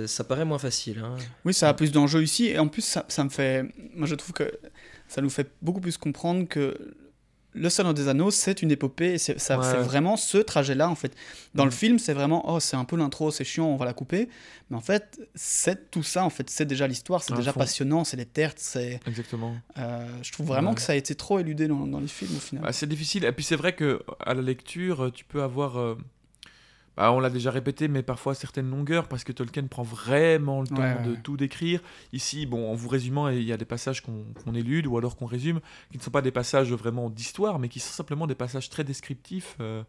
[0.07, 0.99] Ça paraît moins facile.
[0.99, 1.15] hein.
[1.45, 2.47] Oui, ça a plus d'enjeux ici.
[2.47, 3.63] Et en plus, ça, ça me fait.
[3.95, 4.51] Moi, je trouve que
[5.07, 6.77] ça nous fait beaucoup plus comprendre que
[7.53, 9.17] Le Seigneur des Anneaux, c'est une épopée.
[9.17, 9.77] c'est- Ouais.
[9.83, 11.13] vraiment ce trajet-là, en fait.
[11.53, 11.75] Dans le Mhm.
[11.75, 12.49] film, c'est vraiment.
[12.53, 14.29] Oh, c'est un peu l'intro, c'est chiant, on va la couper.
[14.69, 16.49] Mais en fait, c'est tout ça, en fait.
[16.49, 17.59] C'est déjà l'histoire, c'est déjà fond.
[17.59, 18.53] passionnant, c'est les terres.
[18.55, 18.99] c'est.
[19.05, 19.55] Exactement.
[19.77, 20.75] euh, je trouve vraiment Ouais.
[20.75, 22.63] que ça a été trop éludé dans, dans les films, au final.
[22.63, 23.25] Bah, c'est difficile.
[23.25, 25.77] Et puis c'est vrai que à la lecture, tu peux avoir.
[25.77, 25.97] euh,
[27.09, 30.75] on l'a déjà répété, mais parfois certaines longueurs, parce que Tolkien prend vraiment le temps
[30.81, 31.19] Ouais, de ouais.
[31.23, 31.79] tout décrire.
[32.13, 35.25] Ici, bon, en vous résumant, il y a des passages qu'on élude ou alors qu'on
[35.25, 35.59] résume,
[35.91, 38.83] qui ne sont pas des passages vraiment d'histoire, mais qui sont simplement des passages très
[38.83, 39.83] descriptifs euh,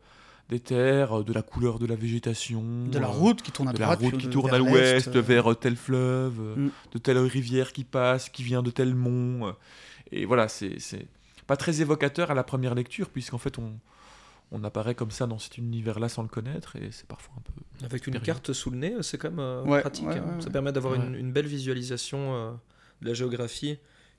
[0.48, 3.68] des terres, euh, de la couleur de la végétation, de la euh, route qui tourne
[3.68, 5.76] à de la droite, route puis qui de- tourne vers à l'ouest, euh, vers tel
[5.76, 6.70] fleuve, Mm.
[6.92, 9.54] de telle rivière qui passe, qui vient de tel mont.
[10.10, 11.06] Et voilà, c'est c'est
[11.46, 13.72] pas très évocateur à la première lecture, puisqu'en fait, on,
[14.52, 17.52] on apparaît comme ça dans cet univers-là sans le connaître, et c'est parfois un peu.
[17.84, 20.06] Avec une carte sous le nez, c'est quand même euh, Ouais, pratique.
[20.06, 20.36] ouais, hein.
[20.36, 21.04] ouais, Ça permet d'avoir Ouais.
[21.04, 22.52] une, une belle visualisation euh,
[23.00, 23.70] de la géographie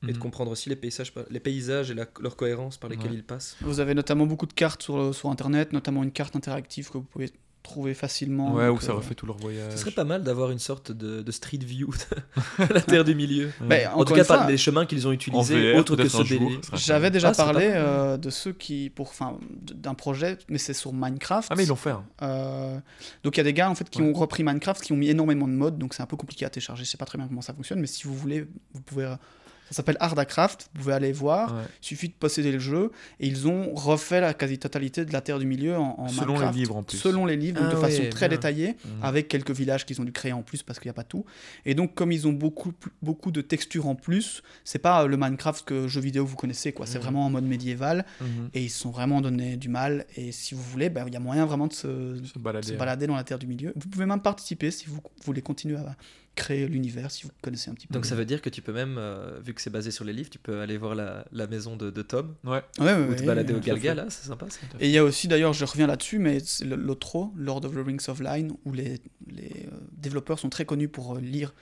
[0.01, 0.17] et de Mhm.
[0.17, 3.17] comprendre aussi les paysages, les paysages et la- leur cohérence par lesquels Ouais.
[3.17, 3.55] ils passent.
[3.61, 7.03] Vous avez notamment beaucoup de cartes sur, sur Internet, notamment une carte interactive que vous
[7.05, 7.31] pouvez
[7.63, 8.53] trouver facilement.
[8.53, 9.71] Ouais, où ça euh, refait tout leur voyage.
[9.71, 11.89] Ce serait pas mal d'avoir une sorte de, de street view
[12.59, 13.45] de la Terre du Milieu.
[13.61, 13.67] Ouais.
[13.67, 16.23] Ben, En tout cas, fois, pas les chemins qu'ils ont utilisés, VR, autres que ce
[16.23, 16.39] serait
[16.73, 19.37] J'avais déjà Ah, parlé euh, de ceux qui, pour, enfin,
[19.73, 21.47] d'un projet, mais c'est sur Minecraft.
[21.51, 21.91] Ah, mais ils l'ont fait.
[21.91, 22.03] hein.
[22.21, 22.77] Euh,
[23.23, 24.09] donc il y a des gars en fait qui Ouais.
[24.09, 26.49] ont repris Minecraft, qui ont mis énormément de modes, donc c'est un peu compliqué à
[26.49, 26.83] télécharger.
[26.83, 29.13] Je sais pas très bien comment ça fonctionne, mais si vous voulez, vous pouvez.
[29.73, 30.69] Ça s'appelle Ardacraft.
[30.75, 31.51] Vous pouvez aller voir.
[31.55, 31.63] Ouais.
[31.81, 35.39] Il suffit de posséder le jeu et ils ont refait la quasi-totalité de la Terre
[35.39, 36.97] du Milieu en, en Selon les livres, en plus.
[36.97, 38.37] Selon les livres, donc Ah de façon très bien.
[38.37, 39.03] détaillée, Mhm.
[39.03, 41.25] avec quelques villages qu'ils ont dû créer en plus parce qu'il n'y a pas tout.
[41.65, 45.17] Et donc comme ils ont beaucoup beaucoup de textures en plus, c'est pas euh, le
[45.17, 46.85] Minecraft que jeu vidéo vous connaissez quoi.
[46.85, 47.03] C'est Mhm.
[47.03, 48.49] vraiment en mode médiéval Mhm.
[48.53, 50.05] et ils se sont vraiment donné du mal.
[50.15, 52.67] Et si vous voulez, ben, il y a moyen vraiment de se, Se balader.
[52.67, 53.73] se balader dans la Terre du Milieu.
[53.75, 55.95] Vous pouvez même participer si vous voulez continuer à
[56.35, 57.93] créer l'univers, si vous connaissez un petit peu.
[57.93, 60.13] Donc ça veut dire que tu peux même, euh, vu que c'est basé sur les
[60.13, 62.63] livres, tu peux aller voir la, la maison de, de Tom Ouais.
[62.79, 63.59] Ouais, ouais, ou ouais, te balader au.
[63.59, 64.59] Galga, là, c'est sympa ça.
[64.79, 68.05] Et il y a aussi, d'ailleurs, je reviens là-dessus, mais l'Otro, Lord of the Rings
[68.09, 71.53] of Line, où les, les euh, développeurs sont très connus pour euh, lire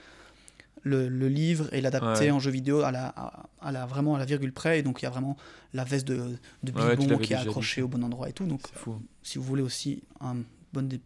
[0.84, 2.32] le, le livre et l'adapter Ouais.
[2.32, 4.80] en jeu vidéo à la, à, à la, vraiment à la virgule près.
[4.80, 5.38] Et donc il y a vraiment
[5.74, 6.18] la veste de,
[6.64, 8.46] de Bilbon qui est accrochée au bon endroit et tout.
[8.46, 9.00] Donc fou.
[9.22, 11.00] si vous voulez aussi une bonne dé-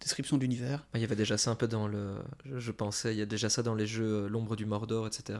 [0.00, 0.84] description de l'univers.
[0.94, 2.14] Il y avait déjà ça un peu dans le.
[2.44, 5.06] Je, je pensais, il y a déjà ça dans les jeux euh, L'ombre du Mordor,
[5.06, 5.38] etc.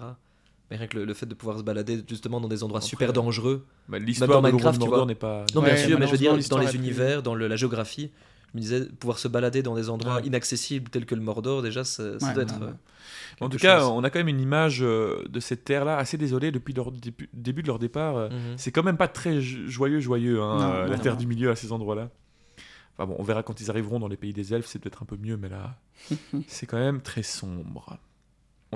[0.70, 2.88] Mais rien que le, le fait de pouvoir se balader justement dans des endroits Après,
[2.88, 3.64] super dangereux.
[3.88, 5.06] Bah, L'histoire dans de Minecraft, tu Mordor vois.
[5.06, 5.44] n'est pas.
[5.54, 7.54] Non, Ouais, bien sûr, mais je veux dire, dans les plus- univers, dans le- la
[7.56, 8.10] géographie,
[8.52, 10.26] je me disais, pouvoir se balader dans des endroits Ouais.
[10.26, 12.58] inaccessibles tels que le Mordor, déjà, ça, ça Ouais, doit être.
[12.60, 12.66] ouais.
[12.66, 13.88] euh, En tout cas, chose.
[13.90, 17.28] on a quand même une image euh, de cette terre-là assez désolée depuis leur début,
[17.32, 18.30] début de leur départ.
[18.30, 18.54] mhm.
[18.56, 21.02] C'est quand même pas très jo- joyeux, joyeux, hein, Non, euh, non, la non.
[21.02, 22.10] terre du milieu à ces endroits-là.
[22.96, 25.06] Enfin bon, on verra quand ils arriveront dans les pays des elfes, c'est peut-être un
[25.06, 25.76] peu mieux, mais là,
[26.48, 27.98] c'est quand même très sombre.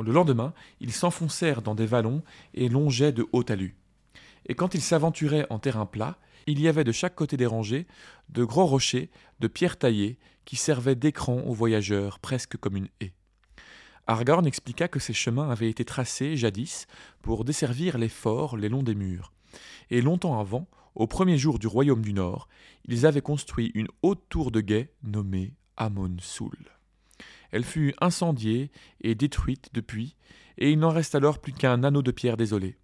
[0.01, 2.23] Le lendemain, ils s'enfoncèrent dans des vallons
[2.55, 3.77] et longeaient de haut talus.
[4.47, 7.87] Et quand ils s'aventuraient en terrain plat, il y avait de chaque côté des rangées
[8.31, 13.13] de gros rochers de pierres taillées qui servaient d'écran aux voyageurs, presque comme une haie.
[14.07, 16.87] Aragorn expliqua que ces chemins avaient été tracés jadis
[17.23, 19.33] pour desservir les forts les longs des murs.
[19.91, 22.49] Et longtemps avant, au premier jour du royaume du Nord,
[22.91, 26.59] ils avaient construit une haute tour de guet nommée Amon Sul.
[27.53, 30.17] Elle fut incendiée et détruite depuis,
[30.59, 32.77] et il n'en reste alors plus qu'un anneau de pierre désolé.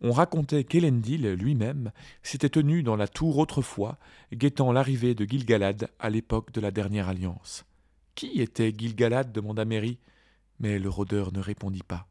[0.00, 1.92] On racontait qu'Elendil lui-même
[2.24, 3.96] s'était tenu dans la tour autrefois,
[4.32, 7.64] guettant l'arrivée de Gilgalad à l'époque de la dernière alliance.
[8.16, 9.30] Qui était Gilgalad?
[9.30, 9.98] demanda Merry,
[10.58, 12.08] mais le rôdeur ne répondit pas.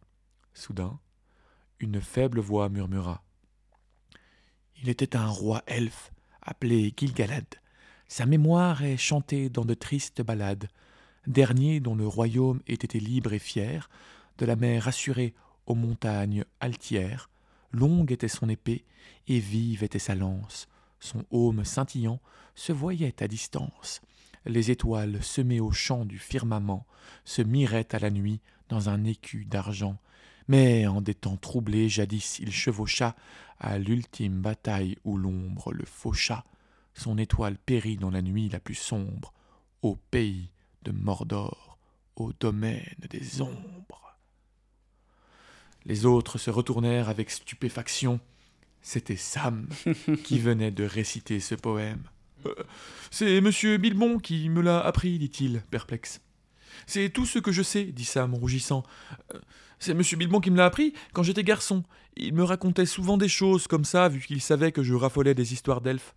[0.54, 0.98] Soudain,
[1.82, 3.22] une faible voix murmura.
[4.82, 6.14] Il était un roi elfe
[6.46, 7.46] appelé Gilgalad.
[8.08, 10.68] Sa mémoire est chantée dans de tristes ballades.
[11.26, 13.90] dernier dont le royaume ait été libre et fier,
[14.38, 15.34] de la mer assurée
[15.66, 17.30] aux montagnes altières,
[17.72, 18.84] longue était son épée,
[19.28, 20.68] et vive était sa lance,
[21.00, 22.20] son aume scintillant
[22.56, 24.02] se voyait à distance.
[24.46, 26.86] Les étoiles semées au champ du firmament
[27.24, 29.98] se miraient à la nuit dans un écu d'argent.
[30.48, 33.16] Mais en des temps troublés jadis il chevaucha
[33.60, 36.44] à l'ultime bataille où l'ombre le faucha.
[36.94, 39.34] Son étoile périt dans la nuit la plus sombre,
[39.82, 40.52] au pays
[40.84, 41.78] de Mordor,
[42.16, 44.18] au domaine des ombres.
[45.86, 48.20] Les autres se retournèrent avec stupéfaction.
[48.82, 49.68] C'était Sam
[50.24, 52.04] qui venait de réciter ce poème.
[52.46, 52.54] Euh,
[53.12, 56.22] c'est monsieur Bilbon qui me l'a appris, dit-il, perplexe.
[56.88, 58.84] C'est tout ce que je sais, dit Sam, rougissant.
[59.34, 59.40] Euh,
[59.80, 61.84] c'est monsieur Bilbon qui me l'a appris quand j'étais garçon.
[62.16, 65.54] Il me racontait souvent des choses comme ça, vu qu'il savait que je raffolais des
[65.54, 66.14] histoires d'elfes.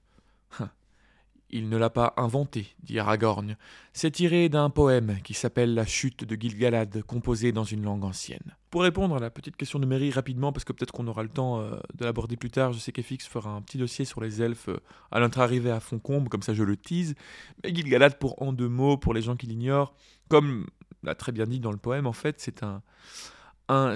[1.50, 3.56] Il ne l'a pas inventé, dit Aragorn.
[3.92, 8.56] C'est tiré d'un poème qui s'appelle La chute de Gilgalad, composé dans une langue ancienne.
[8.70, 11.28] Pour répondre à la petite question de Mary rapidement, parce que peut-être qu'on aura le
[11.28, 14.42] temps euh, de l'aborder plus tard, je sais qu'FX fera un petit dossier sur les
[14.42, 14.80] elfes euh,
[15.12, 17.14] à notre arrivée à Foncombe, comme ça je le tease.
[17.62, 19.94] Mais Gilgalad, pour en deux mots, pour les gens qui l'ignorent,
[20.28, 20.66] comme
[21.04, 22.82] l'a très bien dit dans le poème, en fait, c'est un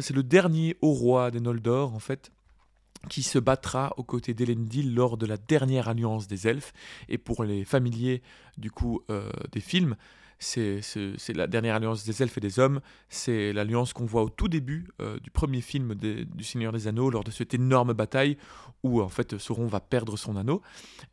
[0.00, 2.32] c'est le dernier haut roi des Noldor, en fait
[3.08, 6.72] qui se battra aux côtés d'Elendil lors de la dernière alliance des elfes.
[7.08, 8.22] Et pour les familiers
[8.58, 9.96] du coup euh, des films,
[10.40, 12.80] c'est la dernière alliance des elfes et des hommes.
[13.10, 17.10] C'est l'alliance qu'on voit au tout début euh, du premier film du Seigneur des Anneaux,
[17.10, 18.38] lors de cette énorme bataille
[18.82, 20.62] où en fait Sauron va perdre son anneau.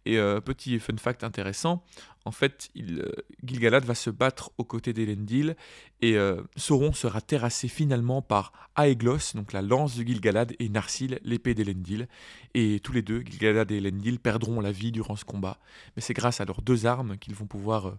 [0.05, 1.83] Et euh, petit fun fact intéressant,
[2.23, 3.11] en fait, euh,
[3.43, 5.57] Gilgalad va se battre aux côtés d'Elendil
[6.01, 6.15] et
[6.55, 12.07] Sauron sera terrassé finalement par Aeglos, donc la lance de Gilgalad, et Narsil, l'épée d'Elendil.
[12.53, 15.57] Et tous les deux, Gilgalad et Elendil, perdront la vie durant ce combat.
[15.95, 17.97] Mais c'est grâce à leurs deux armes qu'ils vont pouvoir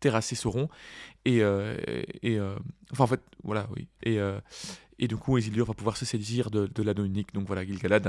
[0.00, 0.68] terrasser Sauron.
[1.24, 1.76] Et, euh,
[2.24, 2.56] euh,
[2.92, 3.88] enfin, en fait, voilà, oui.
[4.02, 4.40] Et, euh,
[4.98, 7.34] et du coup, Isildur va pouvoir se saisir de, de l'anneau unique.
[7.34, 8.06] Donc voilà, Gilgalad,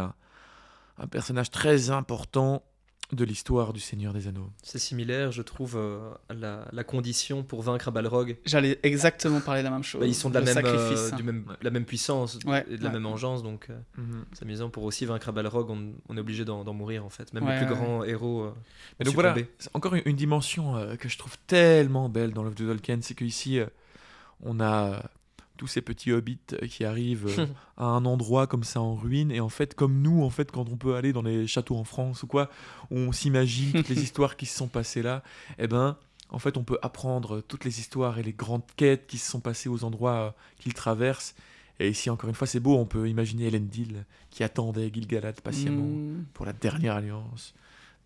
[0.98, 2.64] un personnage très important
[3.14, 4.50] de l'histoire du Seigneur des Anneaux.
[4.64, 8.36] C'est similaire, je trouve, euh, la, la, condition pour vaincre Balrog.
[8.46, 10.02] J'allais exactement parler de la même chose.
[10.02, 12.90] Bah, ils sont de la même, euh, du même, la même puissance et de la
[12.90, 14.26] même engeance, donc euh, mhm.
[14.34, 14.70] c'est amusant.
[14.70, 17.34] Pour aussi vaincre Balrog, on, on est obligé d'en mourir, en fait.
[17.34, 18.52] Même les plus grands héros.
[19.00, 19.36] Mais donc voilà,
[19.74, 23.60] encore une, une dimension que je trouve tellement belle dans l'œuvre de Tolkien, c'est qu'ici,
[24.42, 25.02] on a
[25.58, 26.40] tous ces petits hobbits
[26.70, 27.46] qui arrivent euh,
[27.78, 29.32] à un endroit comme ça en ruine.
[29.32, 31.84] Et en fait comme nous en fait quand on peut aller dans les châteaux en
[31.84, 32.50] France ou quoi
[32.92, 35.24] on s'imagine toutes les histoires qui se sont passées là
[35.58, 35.98] et eh ben
[36.30, 39.40] en fait on peut apprendre toutes les histoires et les grandes quêtes qui se sont
[39.40, 41.36] passées aux endroits euh, qu'ils traversent.
[41.80, 45.84] Et ici encore une fois c'est beau on peut imaginer Elendil qui attendait Gilgalad patiemment
[45.84, 46.26] mm.
[46.34, 47.54] pour la dernière alliance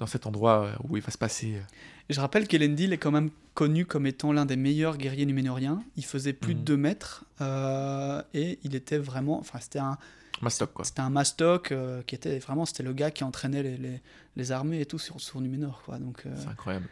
[0.01, 1.57] dans cet endroit euh, où il va se passer.
[1.57, 1.61] Euh.
[2.09, 5.83] je rappelle qu'Elendil est quand même connu comme étant l'un des meilleurs guerriers numénoriens.
[5.95, 6.81] Il faisait plus de 2 mhm.
[6.81, 9.39] mètres euh, et il était vraiment.
[9.39, 9.99] Enfin, c'était un.
[10.41, 10.85] Mastoc, quoi.
[10.85, 11.71] C'était un Mastoc
[12.07, 12.65] qui était vraiment.
[12.65, 14.01] C'était le gars qui entraînait les, les,
[14.35, 15.99] les armées et tout sur, sur Numénor, quoi.
[15.99, 16.23] Donc.
[16.35, 16.87] C'est incroyable.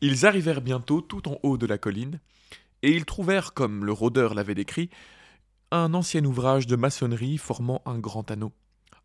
[0.00, 2.18] Ils arrivèrent bientôt tout en haut de la colline
[2.82, 4.88] et ils trouvèrent, comme le rôdeur l'avait décrit,
[5.70, 8.52] un ancien ouvrage de maçonnerie formant un grand anneau.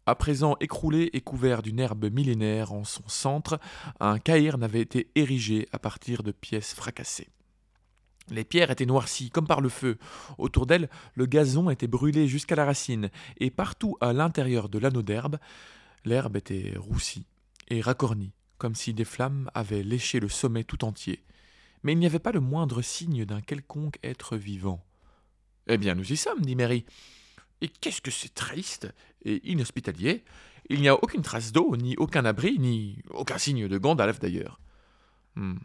[0.07, 3.59] À présent écroulé et couvert d'une herbe millénaire en son centre,
[3.99, 7.29] un caïrn avait été érigé à partir de pièces fracassées.
[8.29, 9.97] Les pierres étaient noircies comme par le feu.
[10.37, 15.03] Autour d'elles, le gazon était brûlé jusqu'à la racine, et partout à l'intérieur de l'anneau
[15.03, 15.37] d'herbe,
[16.03, 17.27] l'herbe était roussie
[17.69, 21.23] et racornie, comme si des flammes avaient léché le sommet tout entier.
[21.83, 24.83] Mais il n'y avait pas le moindre signe d'un quelconque être vivant.
[25.67, 26.85] Eh bien, nous y sommes, dit Mary.
[27.61, 28.93] Et qu'est-ce que c'est triste
[29.23, 30.23] et inhospitalier
[30.69, 34.59] Il n'y a aucune trace d'eau, ni aucun abri, ni aucun signe de Gandalf d'ailleurs.
[35.35, 35.57] Hmm.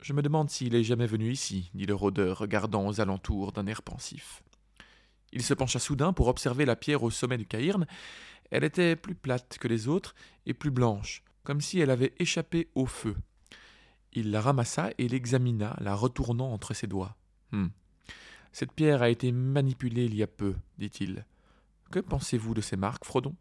[0.00, 3.66] Je me demande s'il est jamais venu ici, dit le rôdeur, regardant aux alentours d'un
[3.66, 4.42] air pensif.
[5.32, 7.86] Il se pencha soudain pour observer la pierre au sommet du caïrn.
[8.50, 12.68] Elle était plus plate que les autres et plus blanche, comme si elle avait échappé
[12.74, 13.16] au feu.
[14.12, 17.16] Il la ramassa et l'examina, la retournant entre ses doigts.
[17.52, 17.68] Hmm.
[18.52, 21.24] Cette pierre a été manipulée il y a peu, dit-il.
[21.92, 23.36] Que pensez-vous de ces marques, Frodon?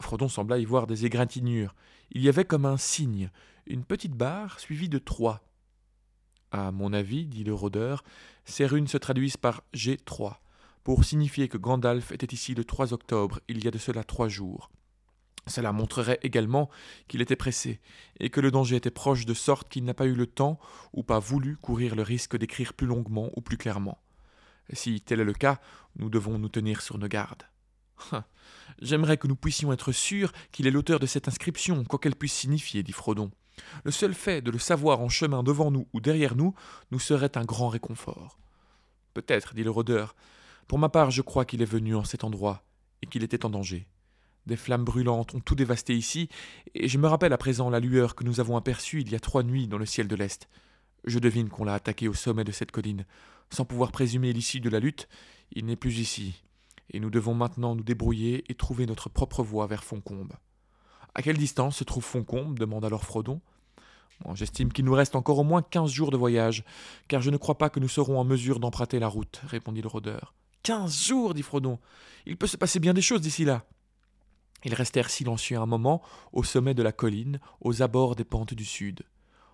[0.00, 1.74] Frodon sembla y voir des égratignures.
[2.12, 3.32] Il y avait comme un signe,
[3.66, 5.42] une petite barre suivie de trois.
[6.52, 8.04] À mon avis, dit le rôdeur,
[8.44, 10.36] ces runes se traduisent par G3,
[10.84, 14.28] pour signifier que Gandalf était ici le 3 octobre, il y a de cela trois
[14.28, 14.70] jours.
[15.48, 16.70] Cela montrerait également
[17.08, 17.80] qu'il était pressé,
[18.20, 20.60] et que le danger était proche de sorte qu'il n'a pas eu le temps,
[20.92, 23.98] ou pas voulu, courir le risque d'écrire plus longuement ou plus clairement.
[24.72, 25.60] Si tel est le cas,
[25.96, 27.44] nous devons nous tenir sur nos gardes.
[28.12, 28.24] Hein.
[28.80, 32.32] J'aimerais que nous puissions être sûrs qu'il est l'auteur de cette inscription, quoi qu'elle puisse
[32.32, 33.32] signifier, dit Frodon.
[33.82, 36.54] Le seul fait de le savoir en chemin devant nous ou derrière nous
[36.92, 38.38] nous serait un grand réconfort.
[39.14, 40.14] Peut-être, dit le rôdeur.
[40.68, 42.62] Pour ma part, je crois qu'il est venu en cet endroit
[43.02, 43.88] et qu'il était en danger.
[44.46, 46.28] Des flammes brûlantes ont tout dévasté ici,
[46.74, 49.20] et je me rappelle à présent la lueur que nous avons aperçue il y a
[49.20, 50.48] trois nuits dans le ciel de l'Est.
[51.04, 53.04] Je devine qu'on l'a attaqué au sommet de cette colline.
[53.50, 55.08] Sans pouvoir présumer l'issue de la lutte,
[55.52, 56.42] il n'est plus ici,
[56.90, 60.34] et nous devons maintenant nous débrouiller et trouver notre propre voie vers Foncombe.
[61.14, 63.40] À quelle distance se trouve Foncombe demande alors Frodon.
[64.34, 66.64] J'estime qu'il nous reste encore au moins quinze jours de voyage,
[67.06, 69.88] car je ne crois pas que nous serons en mesure d'emprunter la route, répondit le
[69.88, 70.34] rôdeur.
[70.62, 71.78] Quinze jours, dit Frodon.
[72.26, 73.64] Il peut se passer bien des choses d'ici là.
[74.64, 78.64] Ils restèrent silencieux un moment au sommet de la colline, aux abords des pentes du
[78.64, 79.04] sud.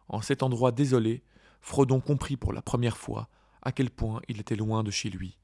[0.09, 1.23] En cet endroit désolé,
[1.61, 3.29] Frodon comprit pour la première fois
[3.65, 5.37] à quel point il était loin de chez lui,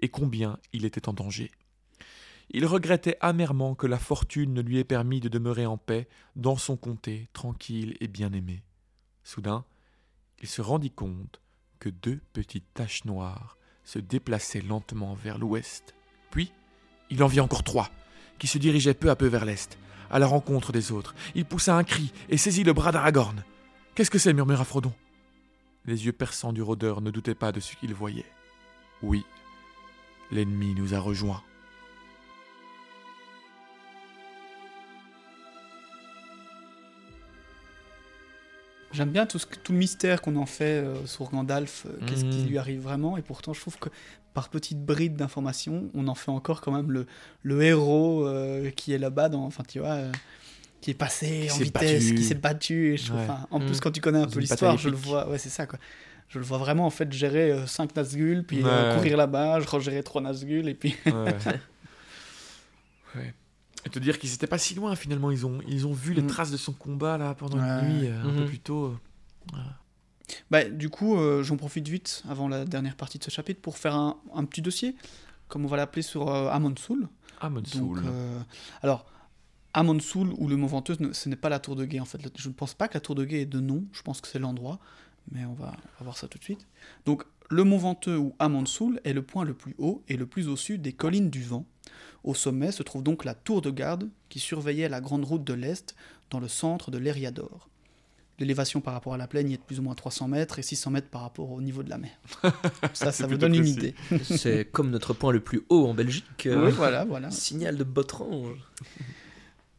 [0.00, 1.50] et combien il était en danger.
[2.50, 6.56] Il regrettait amèrement que la fortune ne lui ait permis de demeurer en paix dans
[6.56, 8.62] son comté, tranquille et bien-aimé.
[9.22, 9.64] Soudain,
[10.40, 11.40] il se rendit compte
[11.78, 15.94] que deux petites taches noires se déplaçaient lentement vers l'ouest.
[16.30, 16.52] Puis,
[17.10, 17.90] il en vit encore trois,
[18.38, 19.78] qui se dirigeaient peu à peu vers l'est,
[20.10, 21.14] à la rencontre des autres.
[21.34, 23.44] Il poussa un cri et saisit le bras d'Aragorn.
[23.94, 24.32] Qu'est-ce que c'est?
[24.32, 24.94] murmura Frodon.
[25.88, 28.26] Les yeux perçants du rôdeur ne doutaient pas de ce qu'il voyait.
[29.02, 29.24] Oui,
[30.30, 31.42] l'ennemi nous a rejoints.
[38.92, 42.24] J'aime bien tout, ce, tout, le mystère qu'on en fait euh, sur Gandalf, euh, qu'est-ce
[42.24, 42.48] qui Mhm.
[42.48, 43.90] lui arrive vraiment, et pourtant je trouve que
[44.32, 47.06] par petites brides d'informations, on en fait encore quand même le,
[47.42, 50.12] le héros euh, qui est là-bas, dans, enfin tu vois, euh,
[50.80, 52.14] qui est passé Qui en vitesse, battu.
[52.14, 53.24] qui s'est battu, et je trouve, Ouais.
[53.24, 55.48] enfin, en plus quand tu connais un Dans peu l'histoire, je le vois, ouais c'est
[55.50, 55.78] ça quoi.
[56.28, 58.68] Je le vois vraiment en fait gérer 5 Nazgûl, puis Ouais.
[58.70, 60.94] euh, courir là-bas, je gérer 3 Nazgûl, et puis...
[61.06, 61.12] Ouais.
[63.16, 63.34] Ouais.
[63.86, 66.22] Et te dire qu'ils étaient pas si loin finalement, ils ont, ils ont vu les
[66.22, 66.26] Mm.
[66.26, 67.66] traces de son combat là pendant Ouais.
[67.66, 68.46] la nuit, euh, un peu Mhm.
[68.46, 68.96] plus tôt.
[70.50, 73.78] Bah, du coup, euh, j'en profite vite avant la dernière partie de ce chapitre pour
[73.78, 74.94] faire un, un petit dossier,
[75.48, 77.08] comme on va l'appeler sur euh, Amon Soul.
[77.42, 78.02] Donc, Soul.
[78.04, 78.38] euh,
[78.82, 79.06] alors,
[79.74, 82.04] Amon Soul ou le Mont Venteuse, ne- ce n'est pas la tour de guet en
[82.04, 82.20] fait.
[82.36, 84.28] Je ne pense pas que la tour de guet est de nom, je pense que
[84.28, 84.78] c'est l'endroit,
[85.32, 86.66] mais on va, on va voir ça tout de suite.
[87.06, 90.26] Donc, le Mont Venteux ou Amon Soul est le point le plus haut et le
[90.26, 91.64] plus au sud des collines du vent.
[92.24, 95.54] Au sommet se trouve donc la tour de garde qui surveillait la grande route de
[95.54, 95.94] l'Est
[96.30, 97.68] dans le centre de l'Eriador.
[98.38, 100.62] L'élévation par rapport à la plaine y est de plus ou moins 300 mètres et
[100.62, 102.10] 600 mètres par rapport au niveau de la mer.
[102.92, 103.94] ça, ça vous donne une idée.
[104.22, 106.46] C'est comme notre point le plus haut en Belgique.
[106.46, 107.30] euh, Oui, voilà, voilà.
[107.32, 108.58] Signal de Botrange.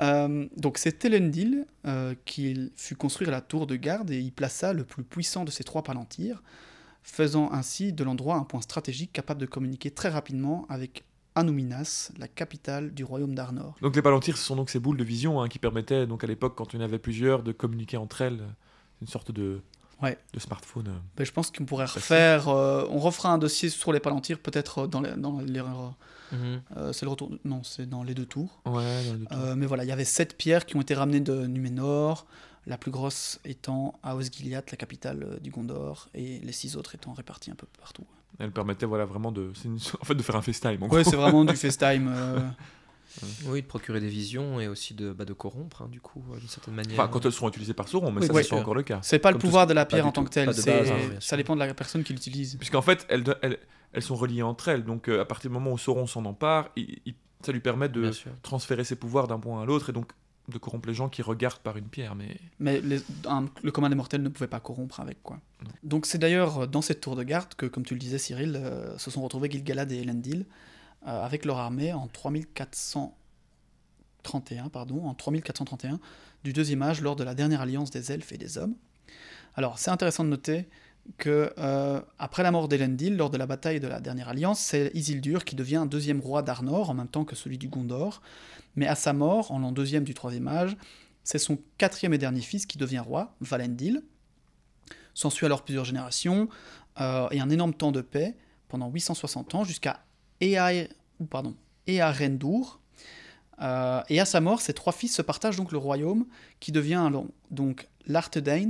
[0.02, 4.72] Euh, donc c'est Elendil euh, qui fut construire la tour de garde et y plaça
[4.74, 6.42] le plus puissant de ses trois palantirs,
[7.04, 11.04] faisant ainsi de l'endroit un point stratégique capable de communiquer très rapidement avec
[11.36, 13.76] Anuminas, la capitale du royaume d'Arnor.
[13.82, 16.28] Donc les palantirs, ce sont donc ces boules de vision hein, qui permettaient donc à
[16.28, 18.42] l'époque, quand il y en avait plusieurs, de communiquer entre elles.
[19.02, 19.62] Une sorte de,
[20.02, 20.18] Ouais.
[20.34, 20.88] de smartphone.
[20.90, 21.00] euh.
[21.16, 24.80] Ben, je pense qu'on pourrait refaire, euh, on refera un dossier sur les palantirs peut-être
[24.80, 25.62] euh, dans les, dans les
[26.32, 26.62] Mhm.
[26.78, 28.62] euh, c'est le retour, non c'est dans les deux tours.
[28.66, 28.74] Ouais,
[29.06, 29.38] dans les deux tours.
[29.40, 32.26] Euh, mais voilà, il y avait sept pierres qui ont été ramenées de Numénor,
[32.68, 36.96] la plus grosse étant à Osgiliath, la capitale euh, du Gondor, et les six autres
[36.96, 38.06] étant réparties un peu partout.
[38.38, 40.82] Elle permettait voilà, vraiment de, une- en fait, de faire un FaceTime.
[40.84, 42.08] Ouais, c'est vraiment du FaceTime.
[42.14, 42.40] euh,
[43.48, 46.48] Oui, de procurer des visions et aussi de, bah, de corrompre, hein, du coup, d'une
[46.48, 46.94] certaine manière.
[46.94, 48.44] Enfin, quand elles seront utilisées par Sauron, mais Oui, ça, oui.
[48.44, 49.00] c'est pas encore le cas.
[49.02, 50.72] C'est pas le Comme pouvoir de la pierre en tant que tel, pas de c'est-
[50.72, 52.56] base, hein, ça dépend de la personne qui l'utilise.
[52.58, 53.58] Puisqu'en fait, elles, elles,
[53.94, 54.84] elles sont reliées entre elles.
[54.84, 57.90] Donc, euh, à partir du moment où Sauron s'en empare, il- il- ça lui permet
[57.90, 58.02] de
[58.42, 60.12] transférer ses pouvoirs d'un point à l'autre et donc
[60.50, 62.16] de corrompre les gens qui regardent par une pierre.
[62.16, 65.40] Mais Mais les- un- le commun des mortels ne pouvait pas corrompre avec quoi.
[65.64, 65.70] Non.
[65.84, 68.98] Donc c'est d'ailleurs dans cette tour de garde que, comme tu le disais Cyril, euh,
[68.98, 70.46] se sont retrouvés Gilgalad et Elendil
[71.08, 76.00] euh, avec leur armée en 3431, pardon, en 3431
[76.44, 78.76] du deuxième âge lors de la dernière alliance des elfes et des hommes.
[79.56, 80.68] Alors c'est intéressant de noter
[81.18, 84.92] que euh, après la mort d'Elendil, lors de la bataille de la dernière alliance, c'est
[84.94, 88.22] Isildur qui devient deuxième roi d'Arnor en même temps que celui du Gondor.
[88.76, 90.78] Mais à sa mort, en l'an deuxième du troisième âge,
[91.24, 94.04] c'est son quatrième et dernier fils qui devient roi, Valendil.
[95.14, 96.48] S'ensuit alors plusieurs générations
[97.02, 98.36] euh, et un énorme temps de paix
[98.68, 100.04] pendant 860 ans jusqu'à
[100.42, 100.88] Ea.
[103.62, 106.26] Euh, et à sa mort, ses trois fils se partagent donc le royaume
[106.60, 107.12] qui devient
[107.52, 108.70] donc l'Arthedain,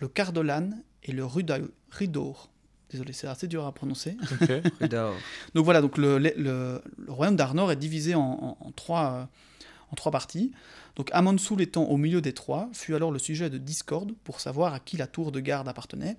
[0.00, 0.70] le Cardolan
[1.04, 2.50] et le Ruda- Ridor.
[2.90, 4.16] Désolé, c'est assez dur à prononcer.
[4.40, 4.50] ok.
[4.80, 5.12] Rudar.
[5.54, 9.12] Donc voilà, donc le, le- le- le royaume d'Arnor est divisé en, en- en trois,
[9.12, 9.24] euh,
[9.90, 10.52] en trois parties.
[10.96, 14.74] Donc Amonsoul étant au milieu des trois, fut alors le sujet de discorde pour savoir
[14.74, 16.16] à qui la tour de garde appartenait.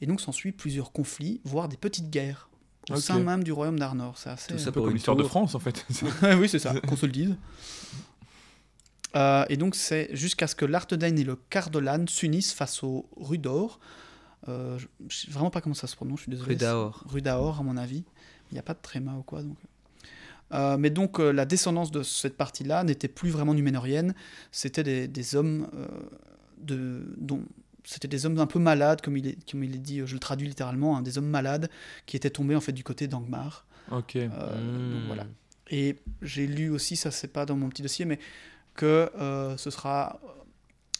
[0.00, 2.48] Et donc s'ensuit plusieurs conflits, voire des petites guerres
[2.90, 4.16] au sein même du royaume d'Arnor.
[4.18, 4.52] C'est assez...
[4.52, 5.22] Tout ça un peu pour comme une l'histoire de.
[5.22, 5.86] France en fait.
[6.40, 7.36] Oui, c'est ça, qu'on se le dise.
[9.14, 13.78] Euh, et donc c'est jusqu'à ce que l'Arthedain et le Cardolan s'unissent face au Rudor.
[14.48, 16.54] Euh, je je sais vraiment pas comment ça se prononce, je suis désolé.
[16.54, 17.00] Rudaor.
[17.02, 18.04] C'est Rudaor, à mon avis.
[18.50, 19.42] Il n'y a pas de tréma ou quoi.
[19.42, 19.56] Donc...
[20.52, 24.14] Euh, mais donc euh, la descendance de cette partie-là n'était plus vraiment numénorienne.
[24.52, 25.86] C'était des, des hommes euh,
[26.58, 27.42] de, dont
[27.82, 30.18] c'était des hommes un peu malades, comme il est, comme il est dit, je le
[30.20, 31.70] traduis littéralement, hein, des hommes malades
[32.06, 33.64] qui étaient tombés en fait du côté d'Angmar.
[33.90, 34.16] Ok.
[34.16, 35.26] Euh, donc voilà.
[35.70, 38.18] Et j'ai lu aussi, ça c'est pas dans mon petit dossier, mais
[38.74, 40.20] que euh, ce sera,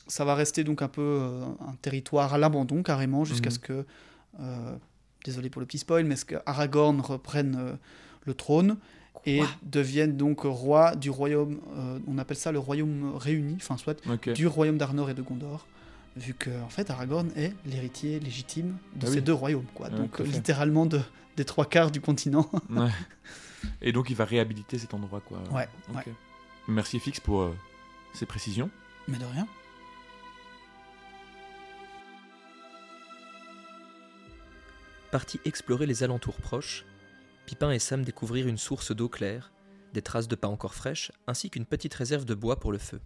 [0.07, 3.55] ça va rester donc un peu euh, un territoire à l'abandon carrément jusqu'à Mhm.
[3.55, 3.85] ce que,
[4.41, 4.77] euh,
[5.25, 7.73] désolé pour le petit spoil, mais ce que Aragorn reprenne euh,
[8.25, 8.77] le trône
[9.25, 13.77] et Quoi devienne donc roi du royaume, euh, on appelle ça le royaume réuni, enfin
[13.77, 14.01] soit
[14.35, 15.67] du royaume d'Arnor et de Gondor.
[16.17, 19.23] Vu que en fait Aragorn est l'héritier légitime de Ah ces oui.
[19.23, 19.89] deux royaumes, quoi.
[19.89, 21.01] Ouais, donc littéralement de,
[21.37, 22.49] des trois quarts du continent.
[22.71, 22.89] Ouais.
[23.83, 25.39] Et donc il va réhabiliter cet endroit, quoi.
[25.53, 25.97] ouais, Ok.
[26.07, 26.13] ouais.
[26.69, 27.55] Merci Fix pour euh,
[28.15, 28.71] ces précisions.
[29.09, 29.47] Mais de rien.
[35.11, 36.85] Partis explorer les alentours proches,
[37.47, 39.53] Pipin et Sam découvrirent une source d'eau claire,
[39.93, 43.01] des traces de pas encore fraîches, ainsi qu'une petite réserve de bois pour le feu.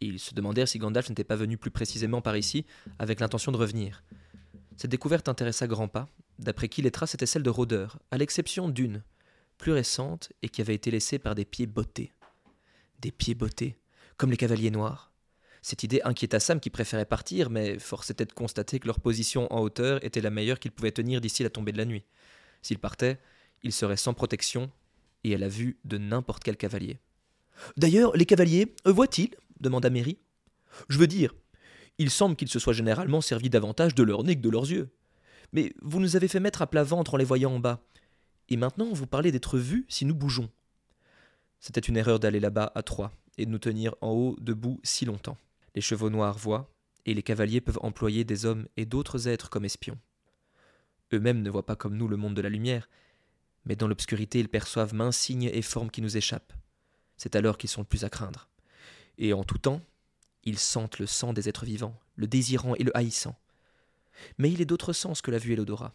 [0.00, 2.66] Ils se demandèrent si Gandalf n'était pas venu plus précisément par ici
[2.98, 4.04] avec l'intention de revenir.
[4.76, 6.06] Cette découverte intéressa Grandpa,
[6.38, 9.02] d'après qui les traces étaient celles de rôdeurs, à l'exception d'une,
[9.56, 12.12] plus récente et qui avait été laissée par des pieds bottés.
[13.00, 13.80] Des pieds bottés,
[14.16, 15.12] comme les cavaliers noirs.
[15.62, 19.52] Cette idée inquiéta Sam qui préférait partir, mais force était de constater que leur position
[19.52, 22.04] en hauteur était la meilleure qu'ils pouvaient tenir d'ici la tombée de la nuit.
[22.62, 23.18] S'ils partaient,
[23.62, 24.70] ils seraient sans protection
[25.24, 26.98] et à la vue de n'importe quel cavalier.
[27.76, 29.34] D'ailleurs, les cavaliers, euh, voient-ils?
[29.60, 30.18] demanda Mary.
[30.88, 31.34] Je veux dire,
[31.98, 34.90] il semble qu'ils se soient généralement servis davantage de leur nez que de leurs yeux.
[35.52, 37.82] Mais vous nous avez fait mettre à plat ventre en les voyant en bas.
[38.48, 40.48] Et maintenant, vous parlez d'être vus si nous bougeons.
[41.58, 45.04] C'était une erreur d'aller là-bas à trois et de nous tenir en haut debout si
[45.04, 45.36] longtemps.
[45.74, 46.72] Les chevaux noirs voient,
[47.06, 49.98] et les cavaliers peuvent employer des hommes et d'autres êtres comme espions.
[51.12, 52.88] Eux-mêmes ne voient pas comme nous le monde de la lumière,
[53.64, 56.52] mais dans l'obscurité ils perçoivent mains, signes et formes qui nous échappent.
[57.16, 58.48] C'est alors qu'ils sont le plus à craindre.
[59.16, 59.80] Et en tout temps,
[60.44, 63.38] ils sentent le sang des êtres vivants, le désirant et le haïssant.
[64.36, 65.94] Mais il est d'autres sens que la vue et l'odorat.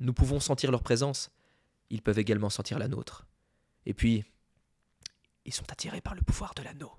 [0.00, 1.30] Nous pouvons sentir leur présence,
[1.90, 3.26] ils peuvent également sentir la nôtre.
[3.86, 4.24] Et puis,
[5.44, 6.92] ils sont attirés par le pouvoir de l'anneau.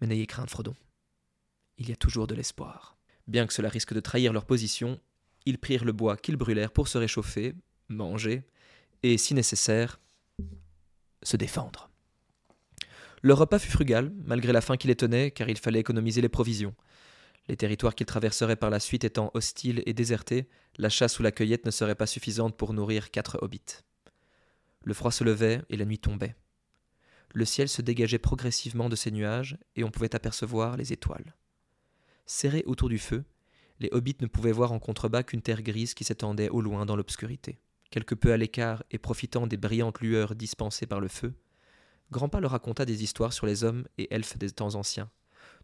[0.00, 0.74] Mais n'ayez crainte, Frodon.
[1.78, 2.96] Il y a toujours de l'espoir.
[3.26, 5.00] Bien que cela risque de trahir leur position,
[5.46, 7.54] ils prirent le bois qu'ils brûlèrent pour se réchauffer,
[7.88, 8.44] manger,
[9.02, 10.00] et, si nécessaire,
[11.22, 11.90] se défendre.
[13.22, 16.28] Leur repas fut frugal, malgré la faim qui les tenait, car il fallait économiser les
[16.28, 16.74] provisions.
[17.48, 20.48] Les territoires qu'ils traverseraient par la suite étant hostiles et désertés,
[20.78, 23.82] la chasse ou la cueillette ne serait pas suffisante pour nourrir quatre hobbits.
[24.84, 26.34] Le froid se levait et la nuit tombait.
[27.32, 31.34] Le ciel se dégageait progressivement de ces nuages et on pouvait apercevoir les étoiles.
[32.26, 33.24] Serrés autour du feu,
[33.78, 36.96] les hobbits ne pouvaient voir en contrebas qu'une terre grise qui s'étendait au loin dans
[36.96, 37.60] l'obscurité.
[37.90, 41.34] Quelque peu à l'écart et profitant des brillantes lueurs dispensées par le feu,
[42.10, 45.10] Grandpa leur raconta des histoires sur les hommes et elfes des temps anciens,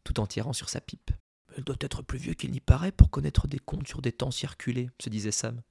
[0.05, 1.11] tout en tirant sur sa pipe.
[1.57, 4.31] Elle doit être plus vieux qu'il n'y paraît pour connaître des contes sur des temps
[4.31, 5.63] circulés, se disait Sam.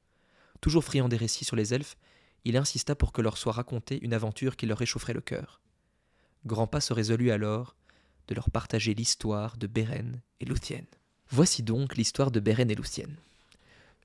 [0.59, 1.95] Toujours friand des récits sur les elfes,
[2.43, 5.61] il insista pour que leur soit racontée une aventure qui leur réchaufferait le cœur.
[6.45, 7.75] Grandpa se résolut alors
[8.27, 10.83] de leur partager l'histoire de Beren et Luthien.
[11.29, 13.07] Voici donc l'histoire de Beren et Luthien.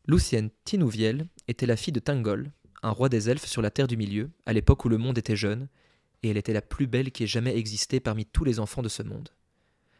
[0.06, 2.50] Luthien Tinouviel était la fille de Thingol,
[2.82, 5.36] un roi des elfes sur la terre du milieu, à l'époque où le monde était
[5.36, 5.68] jeune,
[6.22, 8.88] et elle était la plus belle qui ait jamais existé parmi tous les enfants de
[8.88, 9.28] ce monde.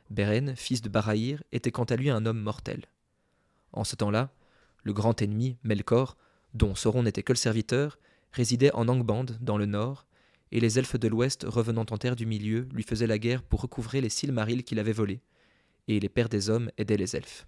[0.08, 2.86] Beren, fils de Barahir, était quant à lui un homme mortel.
[3.72, 4.30] En ce temps-là,
[4.82, 6.16] le grand ennemi, Melkor,
[6.54, 7.98] dont Sauron n'était que le serviteur,
[8.32, 10.06] résidait en Angband, dans le nord,
[10.52, 13.60] et les elfes de l'ouest revenant en terre du milieu lui faisaient la guerre pour
[13.60, 15.20] recouvrer les Silmarils qu'il avait volés,
[15.88, 17.46] et les pères des hommes aidaient les elfes.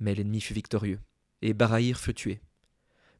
[0.00, 1.00] Mais l'ennemi fut victorieux,
[1.42, 2.40] et Barahir fut tué.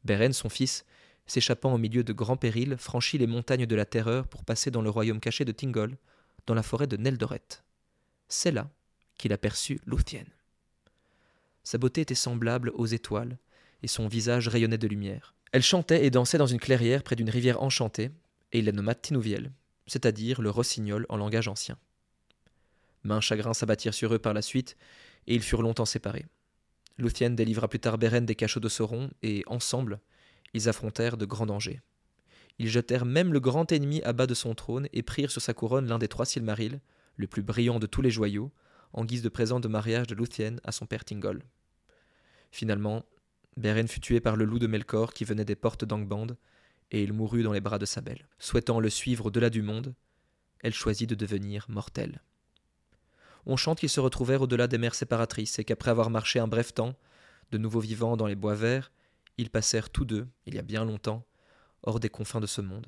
[0.03, 0.85] Beren, son fils,
[1.25, 4.81] s'échappant au milieu de grands périls, franchit les montagnes de la terreur pour passer dans
[4.81, 5.97] le royaume caché de Tingol,
[6.45, 7.63] dans la forêt de Neldoret.
[8.27, 8.69] C'est là
[9.17, 10.25] qu'il aperçut Luthien.
[11.63, 13.37] Sa beauté était semblable aux étoiles,
[13.81, 15.33] et son visage rayonnait de lumière.
[15.51, 18.11] Elle chantait et dansait dans une clairière près d'une rivière enchantée,
[18.51, 19.51] et il la nomma Tinouviel,
[19.87, 21.77] c'est-à-dire le rossignol en langage ancien.
[23.03, 24.77] Main chagrin s'abattirent sur eux par la suite,
[25.27, 26.25] et ils furent longtemps séparés.
[26.97, 29.99] Luthien délivra plus tard Beren des cachots de Sauron, et, ensemble,
[30.53, 31.81] ils affrontèrent de grands dangers.
[32.57, 35.53] Ils jetèrent même le grand ennemi à bas de son trône et prirent sur sa
[35.53, 36.79] couronne l'un des trois Silmarils,
[37.17, 38.51] le plus brillant de tous les joyaux,
[38.93, 41.43] en guise de présent de mariage de Luthien à son père Thingol.
[42.51, 43.05] Finalement,
[43.57, 46.27] Beren fut tué par le loup de Melkor qui venait des portes d'Angband,
[46.91, 48.27] et il mourut dans les bras de sa belle.
[48.39, 49.93] Souhaitant le suivre au-delà du monde,
[50.61, 52.21] elle choisit de devenir mortelle.
[53.45, 56.73] On chante qu'ils se retrouvèrent au-delà des mers séparatrices et qu'après avoir marché un bref
[56.73, 56.95] temps,
[57.51, 58.91] de nouveau vivants dans les bois verts,
[59.37, 61.25] ils passèrent tous deux, il y a bien longtemps,
[61.83, 62.87] hors des confins de ce monde.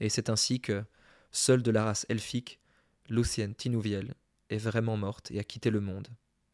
[0.00, 0.84] Et c'est ainsi que,
[1.32, 2.60] seule de la race elfique,
[3.08, 4.14] Lucienne Tinouviel
[4.50, 6.08] est vraiment morte et a quitté le monde,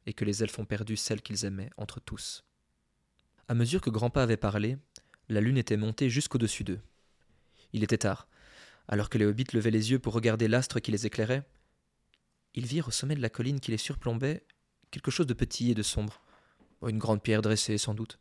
[0.06, 2.44] et que les elfes ont perdu celle qu'ils aimaient entre tous.
[3.46, 4.78] À mesure que Grandpa avait parlé,
[5.28, 6.80] la lune était montée jusqu'au-dessus d'eux.
[7.72, 8.28] Il était tard.
[8.88, 11.46] Alors que les hobbits levaient les yeux pour regarder l'astre qui les éclairait,
[12.54, 14.46] ils virent au sommet de la colline qui les surplombait
[14.90, 16.22] quelque chose de petit et de sombre.
[16.86, 18.18] Une grande pierre dressée, sans doute.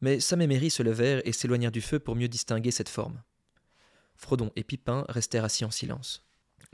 [0.00, 3.22] Mais Sam et Merry se levèrent et s'éloignèrent du feu pour mieux distinguer cette forme.
[4.14, 6.24] Frodon et Pipin restèrent assis en silence.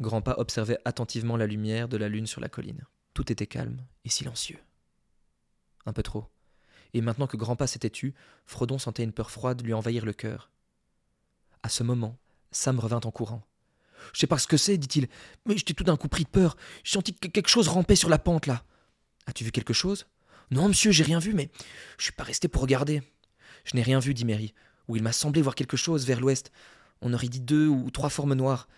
[0.01, 2.85] Grandpa observait attentivement la lumière de la lune sur la colline.
[3.15, 4.59] Tout était calme et silencieux.
[5.87, 6.27] Un peu trop.
[6.95, 8.15] Et maintenant que Grandpa s'était tu,
[8.47, 10.51] Frodon sentait une peur froide lui envahir le cœur.
[11.63, 12.17] À ce moment,
[12.53, 13.43] Sam revint en courant.
[14.13, 15.09] Je sais pas ce que c'est, dit-il,
[15.47, 16.57] mais j'étais tout d'un coup pris de peur.
[16.85, 18.65] J'ai senti que quelque chose rampait sur la pente là.
[19.27, 20.07] As-tu vu quelque chose?
[20.51, 21.51] Non, monsieur, j'ai rien vu, mais
[21.99, 23.03] je suis pas resté pour regarder.
[23.65, 24.55] Je n'ai rien vu, dit Mary,
[24.89, 26.53] ou il m'a semblé voir quelque chose vers l'ouest.
[27.01, 28.69] On aurait dit deux ou trois formes noires.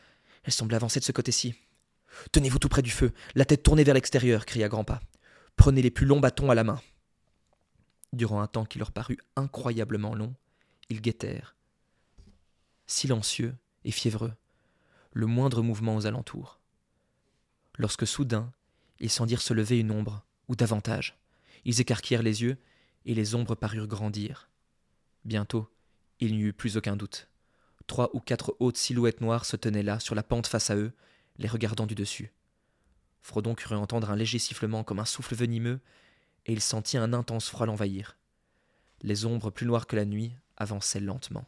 [0.45, 1.55] Elles semblaient avancer de ce côté-ci.
[2.33, 5.01] Tenez-vous tout près du feu, la tête tournée vers l'extérieur, cria Grandpa.
[5.57, 6.81] Prenez les plus longs bâtons à la main.
[8.13, 10.35] Durant un temps qui leur parut incroyablement long,
[10.89, 11.57] ils guettèrent,
[12.87, 13.55] silencieux
[13.85, 14.35] et fiévreux,
[15.13, 16.61] le moindre mouvement aux alentours.
[17.77, 18.53] Lorsque soudain,
[19.01, 21.19] ils sentirent se lever une ombre, ou davantage.
[21.65, 22.57] Ils écarquillèrent les yeux,
[23.05, 24.49] et les ombres parurent grandir.
[25.25, 25.69] Bientôt,
[26.21, 27.29] il n'y eut plus aucun doute.
[27.87, 30.93] Trois ou quatre hautes silhouettes noires se tenaient là, sur la pente face à eux,
[31.39, 32.33] les regardant du dessus.
[33.23, 35.81] Frodon crut entendre un léger sifflement comme un souffle venimeux,
[36.47, 38.17] et il sentit un intense froid l'envahir.
[39.03, 41.45] Les ombres plus noires que la nuit avançaient lentement.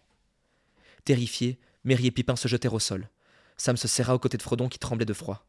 [1.05, 3.09] Terrifiés, Merry et Pipin se jetèrent au sol.
[3.57, 5.47] Sam se serra aux côtés de Frodon qui tremblait de froid.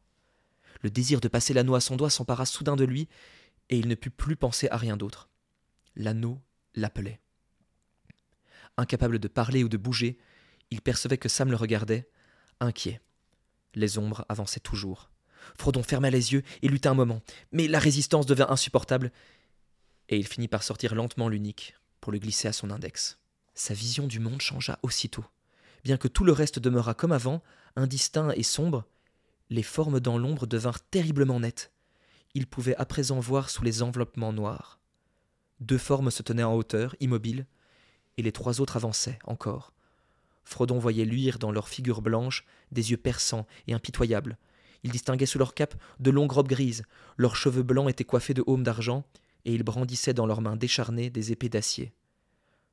[0.82, 3.08] Le désir de passer l'anneau à son doigt s'empara soudain de lui,
[3.68, 5.28] et il ne put plus penser à rien d'autre.
[5.96, 6.40] L'anneau
[6.74, 7.20] l'appelait.
[8.76, 10.18] Incapable de parler ou de bouger,
[10.70, 12.08] il percevait que Sam le regardait,
[12.60, 13.00] inquiet.
[13.74, 15.10] Les ombres avançaient toujours.
[15.56, 17.22] Frodon ferma les yeux et lutta un moment,
[17.52, 19.12] mais la résistance devint insupportable,
[20.10, 23.18] et il finit par sortir lentement l'unique pour le glisser à son index.
[23.54, 25.24] Sa vision du monde changea aussitôt.
[25.84, 27.42] Bien que tout le reste demeurât comme avant,
[27.76, 28.84] indistinct et sombre,
[29.48, 31.72] les formes dans l'ombre devinrent terriblement nettes.
[32.34, 34.78] Il pouvait à présent voir sous les enveloppements noirs.
[35.60, 37.46] Deux formes se tenaient en hauteur, immobiles,
[38.16, 39.72] et les trois autres avançaient encore.
[40.44, 44.38] Frodon voyait luire dans leurs figures blanches des yeux perçants et impitoyables.
[44.82, 46.84] Il distinguait sous leur cape de longues robes grises,
[47.16, 49.04] leurs cheveux blancs étaient coiffés de haumes d'argent,
[49.44, 51.92] et ils brandissaient dans leurs mains décharnées des épées d'acier.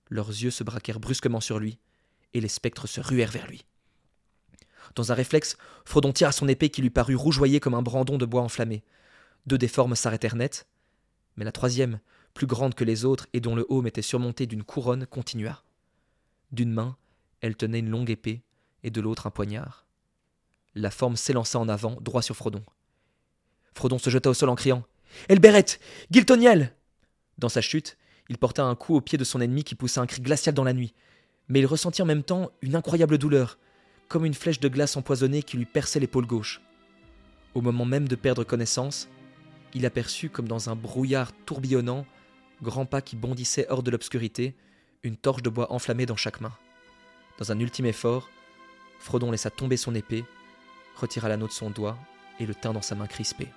[0.10, 1.80] Leurs yeux se braquèrent brusquement sur lui,
[2.34, 3.66] et les spectres se ruèrent vers lui.
[4.96, 8.26] Dans un réflexe, Frodon tira son épée qui lui parut rougeoyer comme un brandon de
[8.26, 8.84] bois enflammé.
[9.46, 10.68] Deux des formes s'arrêtèrent net,
[11.36, 12.00] mais la troisième,
[12.34, 15.64] plus grande que les autres et dont le haume était surmonté d'une couronne, continua.
[16.52, 16.98] D'une main,
[17.42, 18.44] elle tenait une longue épée,
[18.84, 19.86] et de l'autre un poignard.
[20.76, 22.64] La forme s'élança en avant, droit sur Frodon.
[23.74, 24.84] Frodon se jeta au sol en criant
[25.30, 25.66] Elberet
[26.12, 26.74] Giltoniel
[27.38, 27.98] Dans sa chute,
[28.30, 30.64] il porta un coup au pied de son ennemi qui poussa un cri glacial dans
[30.64, 30.94] la nuit,
[31.48, 33.58] mais il ressentit en même temps une incroyable douleur,
[34.08, 36.62] comme une flèche de glace empoisonnée qui lui perçait l'épaule gauche.
[37.56, 39.10] Au moment même de perdre connaissance,
[39.74, 42.06] il aperçut, comme dans un brouillard tourbillonnant,
[42.62, 44.56] grand pas qui bondissait hors de l'obscurité,
[45.04, 46.54] une torche de bois enflammée dans chaque main.
[47.38, 48.30] Dans un ultime effort,
[49.00, 50.26] Frodon laissa tomber son épée,
[50.96, 51.98] retira l'anneau de son doigt
[52.40, 53.50] et le tint dans sa main crispée.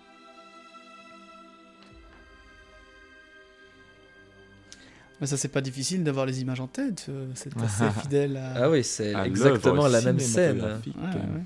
[5.21, 7.07] Mais ça, c'est pas difficile d'avoir les images en tête.
[7.09, 8.65] euh, C'est assez fidèle à.
[8.65, 10.61] Ah oui, c'est exactement la même scène.
[10.61, 11.43] Ouais, ouais.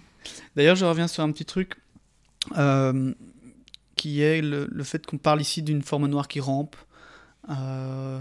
[0.57, 1.77] D'ailleurs, je reviens sur un petit truc
[2.57, 3.13] euh,
[3.97, 6.77] qui est le, le fait qu'on parle ici d'une forme noire qui rampe.
[7.51, 8.21] euh,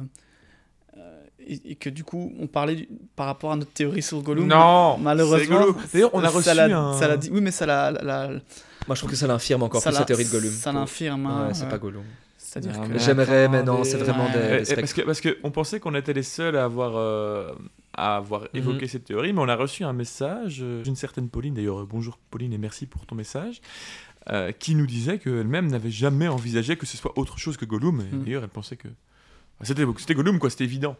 [1.46, 2.88] et, et que du coup, on parlait du-
[3.18, 4.48] par rapport à notre théorie sur Gollum.
[4.48, 5.58] Non, malheureusement.
[5.60, 5.76] c'est Gollum.
[5.94, 6.98] D'ailleurs, on a reçu ça l'a- un.
[6.98, 7.92] ça dit- Oui, mais ça l'a.
[8.88, 10.52] Moi, je trouve que ça l'infirme encore ça plus l'a- théorie de Gollum.
[10.52, 11.26] Ça l'infirme.
[11.26, 12.04] hein, Ouais, c'est pas Gollum.
[12.54, 13.00] C'est-à-dire que.
[13.00, 14.32] J'aimerais, mais non, c'est vraiment Ouais.
[14.34, 16.66] des, Eh, des eh, parce que parce que on pensait qu'on était les seuls à
[16.66, 17.52] avoir euh,
[17.96, 21.54] à avoir évoqué cette théorie, mais on a reçu un message euh, d'une certaine Pauline.
[21.56, 23.62] D'ailleurs, euh, bonjour Pauline et merci pour ton message.
[24.32, 28.00] euh, qui nous disait qu'elle-même n'avait jamais envisagé que ce soit autre chose que Gollum.
[28.00, 28.24] Et Mm.
[28.24, 28.88] D'ailleurs, elle pensait que
[29.64, 30.96] c'était c'était Gollum, quoi, c'était évident.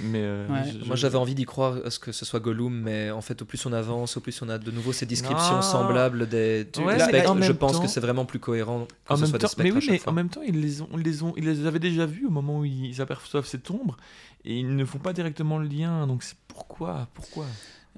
[0.00, 0.60] Mais euh, Ouais.
[0.80, 3.42] je- Moi, j'avais envie d'y croire à ce que ce soit Gollum, mais en fait,
[3.42, 5.62] au plus on avance, au plus on a de nouveau ces descriptions Non.
[5.62, 9.20] semblables des, des Ouais, Je pense temps- que c'est vraiment plus cohérent que En ce
[9.22, 10.12] même soit temps, des spectres mais à oui, chaque mais fois.
[10.12, 12.30] en même temps, ils les ont, ils les ont, ils les avaient déjà vus au
[12.30, 13.96] moment où ils aperçoivent cette ombre,
[14.44, 16.06] et ils ne font pas directement le lien.
[16.06, 17.46] Donc c'est pourquoi, pourquoi?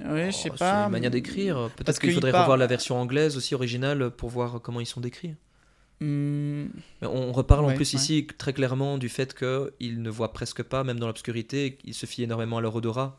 [0.05, 0.81] Oui, je sais Oh, pas.
[0.81, 1.71] C'est une manière d'écrire.
[1.77, 4.87] Peut-être qu'il qu'il faudrait part- revoir la version anglaise aussi originale pour voir comment ils
[4.87, 5.35] sont décrits.
[6.01, 8.01] On reparle en plus ouais.
[8.01, 12.07] ici très clairement du fait qu'ils ne voient presque pas, même dans l'obscurité, ils se
[12.07, 13.19] fient énormément à leur odorat.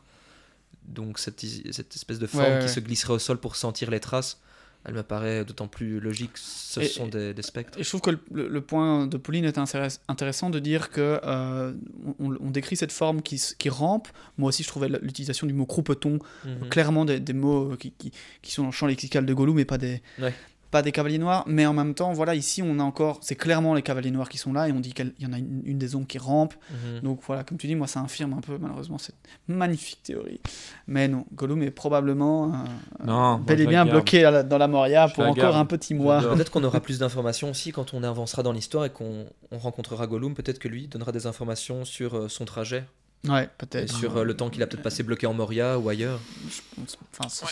[0.86, 1.40] Donc cette,
[1.72, 4.40] cette espèce de forme Ouais, qui se glisserait au sol pour sentir les traces,
[4.84, 6.30] elle me paraît d'autant plus logique.
[6.36, 7.76] Ce Et- sont des, des spectres.
[7.76, 11.72] Et je trouve que le, point de Pauline est intéress- intéressant de dire que euh,
[12.20, 14.06] on, on décrit cette forme qui, rampe.
[14.38, 16.68] Moi aussi, je trouvais l'utilisation du mot croupeton Mhm.
[16.68, 18.12] clairement des, des mots qui, qui,
[18.42, 20.32] qui sont dans le champ lexical de Gollum, mais pas des, Ouais.
[20.70, 21.44] Pas des cavaliers noirs.
[21.46, 24.38] Mais en même temps, voilà, ici, on a encore, c'est clairement les cavaliers noirs qui
[24.38, 26.54] sont là, et on dit qu'il y en a une, une des ombres qui rampe.
[26.70, 27.00] Mhm.
[27.00, 29.14] Donc voilà, comme tu dis, moi, ça infirme un peu, malheureusement, cette
[29.48, 30.40] magnifique théorie.
[30.86, 33.90] Mais non, Gollum est probablement euh, Non, bel et bien garde.
[33.90, 35.56] bloqué la- dans la Moria Je pour la encore garde.
[35.56, 36.20] un petit mois.
[36.20, 40.06] Peut-être qu'on aura plus d'informations aussi quand on avancera dans l'histoire et qu'on on rencontrera
[40.06, 40.34] Gollum.
[40.34, 42.84] Peut-être que lui donnera des informations sur euh, son trajet
[43.26, 43.92] Ouais, et peut-être.
[43.92, 46.20] sur euh, le temps qu'il a peut-être passé bloqué en Moria ou ailleurs.
[46.48, 47.46] Je pense- Enfin, ça-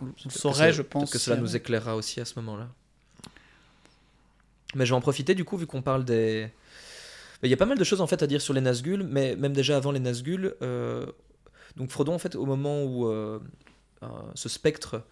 [0.00, 1.10] on saurait, je pense.
[1.10, 2.68] Que cela nous éclairera aussi à ce moment-là.
[4.74, 6.50] Mais je vais en profiter du coup, vu qu'on parle des.
[7.42, 9.36] Il y a pas mal de choses en fait à dire sur les Nazgûl, mais
[9.36, 10.54] même déjà avant les Nazgûl.
[10.62, 11.06] euh,
[11.76, 13.38] Donc Frodon, en fait, au moment où euh,
[14.02, 15.02] un- ce spectre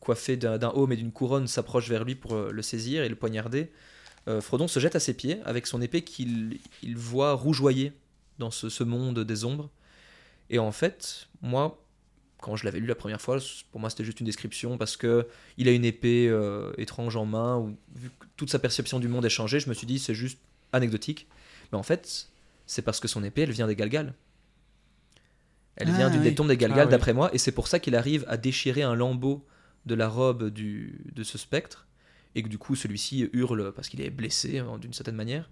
[0.00, 3.16] coiffé d'un aume et d'une couronne s'approche vers lui pour euh, le saisir et le
[3.16, 3.70] poignarder,
[4.28, 7.92] euh, Frodon se jette à ses pieds avec son épée qu'il il voit rougeoyer
[8.38, 9.68] dans ce, ce monde des ombres.
[10.50, 11.78] Et en fait, moi,
[12.44, 13.38] quand je l'avais lu la première fois,
[13.72, 15.26] pour moi c'était juste une description parce que
[15.56, 19.08] il a une épée euh, étrange en main, ou vu que toute sa perception du
[19.08, 20.38] monde est changée, je me suis dit c'est juste
[20.72, 21.26] anecdotique.
[21.72, 22.28] Mais en fait,
[22.66, 24.12] c'est parce que son épée, elle vient des Galgal.
[25.76, 26.28] Elle Ah, vient d'une oui.
[26.28, 26.90] des tombes des Galgal, Ah, oui.
[26.90, 29.44] d'après moi, et c'est pour ça qu'il arrive à déchirer un lambeau
[29.86, 31.86] de la robe du, de ce spectre,
[32.34, 35.48] et que du coup celui-ci hurle parce qu'il est blessé hein, d'une certaine manière.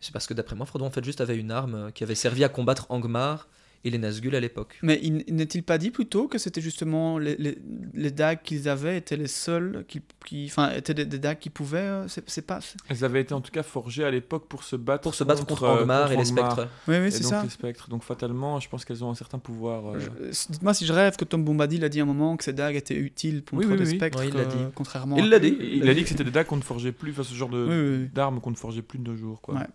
[0.00, 2.42] C'est parce que d'après moi, Frodon en fait juste avait une arme qui avait servi
[2.44, 3.48] à combattre Angmar
[3.84, 4.78] et les Nazgûl à l'époque.
[4.82, 7.58] Mais il- n'est-il pas dit plutôt que c'était justement les, les,
[7.94, 11.50] les dagues qu'ils avaient étaient les seuls qui, qui enfin étaient des, des dagues qui
[11.50, 14.76] pouvaient euh, c'est pas Elles avaient été en tout cas forgées à l'époque pour se
[14.76, 16.68] battre Pour se battre contre, euh, Angmar et les spectres.
[16.86, 17.88] oui oui Et c'est ça les spectres.
[17.88, 19.94] Donc fatalement, je pense qu'elles ont un certain pouvoir.
[19.96, 22.52] euh, dites-moi si je rêve que Tom Bombadil a dit à un moment que ces
[22.52, 23.96] dagues étaient utiles contre Oui, oui, des oui.
[23.96, 24.56] spectres il l'a dit.
[24.74, 25.56] contrairement Il l'a dit.
[25.60, 27.66] Il a dit que c'était des dagues qu'on ne forgeait plus, enfin ce genre de
[27.66, 28.10] Oui, oui, oui.
[28.14, 29.40] d'armes qu'on ne forgeait plus de nos jours.
[29.40, 29.56] Quoi.
[29.56, 29.66] Ouais.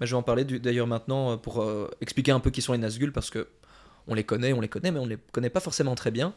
[0.00, 2.72] Mais je vais en parler d'ailleurs maintenant euh, pour euh, expliquer un peu qui sont
[2.72, 3.48] les Nazgûl parce que
[4.08, 6.32] on les connaît, on les connaît, mais on les connaît pas forcément très bien.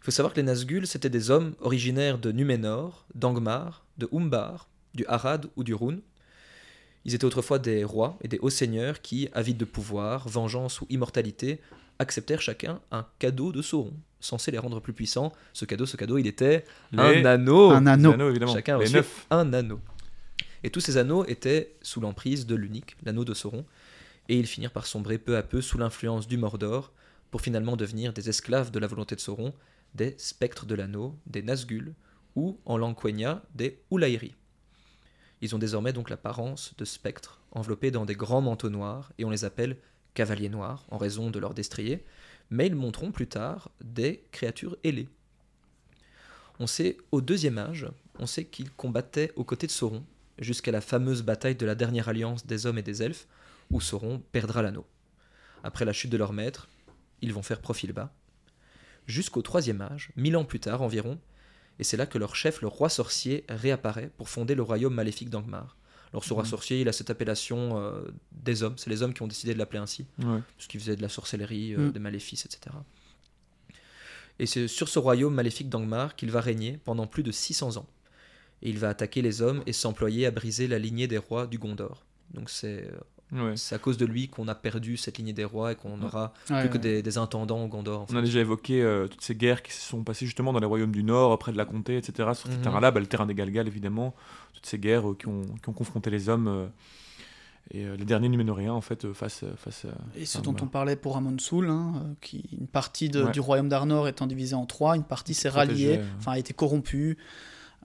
[0.00, 4.68] Il faut savoir que les Nazgûl c'était des hommes originaires de Numénor, d'Angmar, de Umbar,
[4.94, 6.00] du Harad ou du Rhûn.
[7.04, 10.86] Ils étaient autrefois des rois et des hauts seigneurs qui, avides de pouvoir, vengeance ou
[10.90, 11.60] immortalité,
[12.00, 15.32] acceptèrent chacun un cadeau de Sauron, censé les rendre plus puissants.
[15.52, 17.70] Ce cadeau, ce cadeau, il était Les- un anneau.
[17.70, 18.52] un anneau anneaux, évidemment.
[18.52, 19.26] Chacun a les reçu neuf.
[19.30, 19.78] un anneau.
[20.62, 23.64] Et tous ces anneaux étaient sous l'emprise de l'unique, l'anneau de Sauron,
[24.28, 26.92] et ils finirent par sombrer peu à peu sous l'influence du Mordor,
[27.30, 29.52] pour finalement devenir des esclaves de la volonté de Sauron,
[29.94, 31.94] des spectres de l'anneau, des Nazgûl,
[32.34, 34.34] ou, en langue quenya, des Ulairi.
[35.40, 39.30] Ils ont désormais donc l'apparence de spectres, enveloppés dans des grands manteaux noirs, et on
[39.30, 39.76] les appelle
[40.14, 42.04] cavaliers noirs, en raison de leur destrier,
[42.50, 45.08] mais ils montreront plus tard des créatures ailées.
[46.58, 47.86] On sait, au deuxième âge,
[48.18, 50.04] on sait qu'ils combattaient aux côtés de Sauron,
[50.38, 53.26] jusqu'à la fameuse bataille de la dernière alliance des hommes et des elfes,
[53.70, 54.86] où Sauron perdra l'anneau.
[55.64, 56.68] Après la chute de leur maître,
[57.22, 58.12] ils vont faire profil bas,
[59.06, 61.18] jusqu'au troisième âge, mille ans plus tard environ,
[61.78, 65.30] et c'est là que leur chef, le roi sorcier, réapparaît pour fonder le royaume maléfique
[65.30, 65.76] d'Angmar.
[66.12, 66.48] Alors ce roi Mhm.
[66.48, 69.58] sorcier, il a cette appellation euh, des hommes, c'est les hommes qui ont décidé de
[69.58, 70.40] l'appeler ainsi Ouais.
[70.56, 71.92] parce de la sorcellerie, euh, Mm.
[71.92, 72.74] des maléfices, etc.
[74.38, 77.86] Et c'est sur ce royaume maléfique d'Angmar qu'il va régner pendant plus de 600 ans.
[78.62, 81.58] Et il va attaquer les hommes et s'employer à briser la lignée des rois du
[81.58, 82.04] Gondor.
[82.34, 82.98] Donc c'est euh,
[83.32, 83.54] Ouais.
[83.72, 86.60] à cause de lui qu'on a perdu cette lignée des rois et qu'on n'aura Ouais,
[86.60, 86.80] plus que ouais.
[86.80, 88.02] des, des intendants au Gondor.
[88.02, 90.60] en On a déjà évoqué euh, toutes ces guerres qui se sont passées justement dans
[90.60, 92.30] les royaumes du Nord, près de la comté, etc.
[92.34, 92.62] Sur ces Mhm.
[92.62, 94.14] terrains-là, bah, le terrain des Galgal évidemment,
[94.54, 96.66] toutes ces guerres euh, qui, ont, qui ont confronté les hommes euh,
[97.72, 99.88] et euh, les derniers Numénoriens en fait euh, face, face à.
[100.16, 103.32] Et ce dont on parlait pour Amon Soul, hein, qui une partie de- Ouais.
[103.32, 107.18] du royaume d'Arnor étant divisée en trois, une partie s'est ralliée, enfin a été corrompue,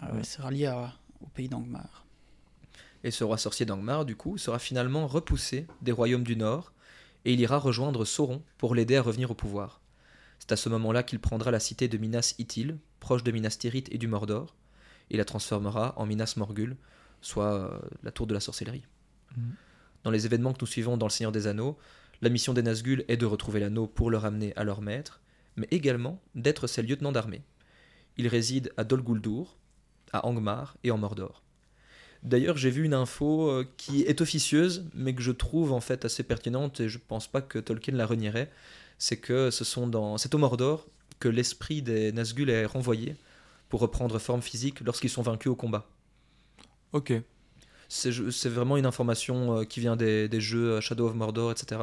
[0.01, 0.19] Ouais.
[0.21, 2.05] et s'est ralliée à- au pays d'Angmar.
[3.03, 6.71] Et ce roi sorcier d'Angmar, du coup, sera finalement repoussé des royaumes du Nord
[7.25, 9.81] et il ira rejoindre Sauron pour l'aider à revenir au pouvoir.
[10.39, 13.87] C'est à ce moment-là qu'il prendra la cité de Minas Ithil, proche de Minas Tirith
[13.91, 14.55] et du Mordor,
[15.11, 16.77] et la transformera en Minas Morgul,
[17.21, 18.85] soit euh, la tour de la sorcellerie.
[19.37, 19.53] Mhm.
[20.03, 21.77] Dans les événements que nous suivons dans Le Seigneur des Anneaux,
[22.21, 25.21] la mission des Nazgûl est de retrouver l'anneau pour le ramener à leur maître,
[25.57, 27.43] mais également d'être ses lieutenants d'armée.
[28.17, 29.57] Ils résident à Dol Guldur,
[30.13, 31.41] à Angmar et en Mordor.
[32.23, 36.05] D'ailleurs, j'ai vu une info euh, qui est officieuse, mais que je trouve en fait
[36.05, 38.51] assez pertinente et je pense pas que Tolkien la renierait.
[38.99, 40.85] C'est que ce sont dans, c'est au Mordor
[41.19, 43.15] que l'esprit des Nazgûl est renvoyé
[43.69, 45.87] pour reprendre forme physique lorsqu'ils sont vaincus au combat.
[46.93, 47.13] Ok.
[47.89, 51.81] C'est vraiment une information euh, qui vient des, des jeux euh, Shadow of Mordor, etc.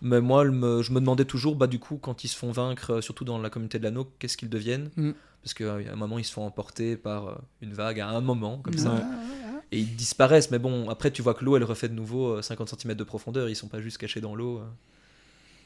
[0.00, 3.24] Mais moi, je me demandais toujours, bah, du coup, quand ils se font vaincre, surtout
[3.24, 4.90] dans la communauté de l'anneau, qu'est-ce qu'ils deviennent?
[4.96, 5.10] Mm.
[5.42, 8.58] Parce qu'à un moment, ils se font emporter par euh, une vague à un moment,
[8.58, 8.94] comme ça.
[8.94, 9.02] Ouais.
[9.70, 12.42] Et ils disparaissent, mais bon, après tu vois que l'eau elle refait de nouveau euh,
[12.42, 14.58] 50 cm de profondeur, ils sont pas juste cachés dans l'eau.
[14.58, 14.64] euh.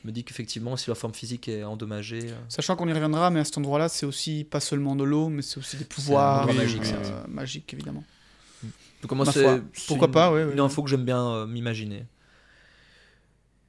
[0.02, 2.30] Je me dis qu'effectivement, si leur forme physique est endommagée.
[2.32, 5.28] euh, Sachant qu'on y reviendra, mais à cet endroit-là, c'est aussi pas seulement de l'eau,
[5.28, 8.02] mais c'est aussi des pouvoirs euh, magique, euh, magiques, évidemment.
[9.02, 10.66] Donc, moi, Ma c'est foi, c'est pourquoi une- pas, ouais, ouais, Une ouais.
[10.66, 12.04] info que j'aime bien euh, m'imaginer.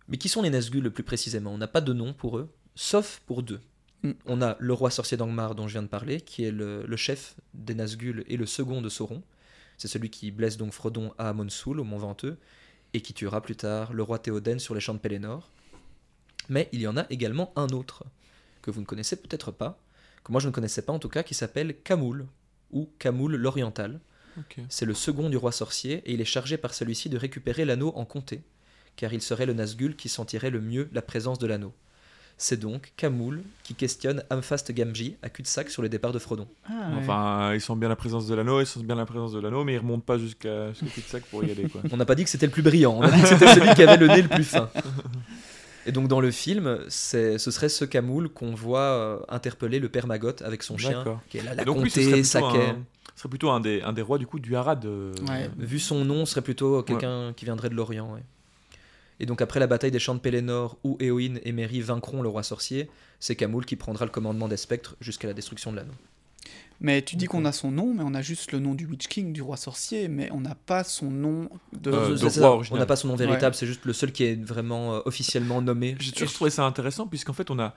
[0.08, 1.52] Mais qui sont les Nazgûl le plus précisément?
[1.54, 3.62] On n'a pas de nom pour eux, sauf pour deux.
[4.04, 4.12] Mm.
[4.26, 6.98] On a le roi sorcier d'Angmar dont je viens de parler, qui est le, le
[6.98, 9.24] chef des Nazgûl et le second de Sauron.
[9.78, 12.38] C'est celui qui blesse donc Frodon à Amonsoul, au Mont Venteux,
[12.94, 15.52] et qui tuera plus tard le roi Théoden sur les champs de Pelennor.
[16.50, 18.04] Mais il y en a également un autre,
[18.62, 19.80] que vous ne connaissez peut-être pas,
[20.24, 22.28] que moi je ne connaissais pas en tout cas, qui s'appelle Kamoul,
[22.72, 24.00] ou Kamoul l'Oriental.
[24.68, 27.94] C'est le second du roi sorcier et il est chargé par celui-ci de récupérer l'anneau
[27.96, 28.42] en comté,
[28.96, 31.74] car il serait le Nazgûl qui sentirait le mieux la présence de l'anneau.
[32.38, 36.48] C'est donc Kamoul qui questionne Amphast Gamgee à cul-de-sac sur le départ de Frodon.
[36.66, 36.96] Ah, ouais.
[37.00, 39.64] Enfin, ils sentent bien la présence de l'anneau, ils sentent bien la présence de l'anneau,
[39.64, 41.82] mais ils remontent pas jusqu'à jusqu'à sac pour y aller, quoi.
[41.92, 43.74] On n'a pas dit que c'était le plus brillant, on a dit que c'était celui
[43.76, 44.70] qui avait le nez le plus fin.
[45.86, 50.08] Et donc dans le film, ce serait ce Kamoul qu'on voit euh, interpeller le père
[50.08, 52.70] Magot avec son chien, qui est là, la donc lui, ce serait comté, plutôt Saquet.
[52.70, 52.78] un,
[53.16, 54.86] ce serait plutôt un des, un des rois du coup du Harad.
[54.86, 55.50] euh, Ouais.
[55.58, 58.18] Vu son nom, ce serait plutôt quelqu'un qui viendrait de l'Orient.
[59.20, 62.30] Et donc après la bataille des champs de Pelennor, où Éowyn et Merry vaincront le
[62.30, 62.90] roi sorcier,
[63.20, 65.94] c'est Kamoul qui prendra le commandement des spectres jusqu'à la destruction de l'anneau.
[66.82, 69.08] Mais tu dis qu'on a son nom, mais on a juste le nom du Witch
[69.08, 71.92] King, du roi sorcier, mais on n'a pas son nom de.
[71.92, 74.44] Euh, de roi on n'a pas son nom véritable, c'est juste le seul qui est
[74.44, 75.96] vraiment euh, officiellement nommé.
[76.00, 77.74] J'ai toujours trouvé ça intéressant, puisqu'en fait, on a,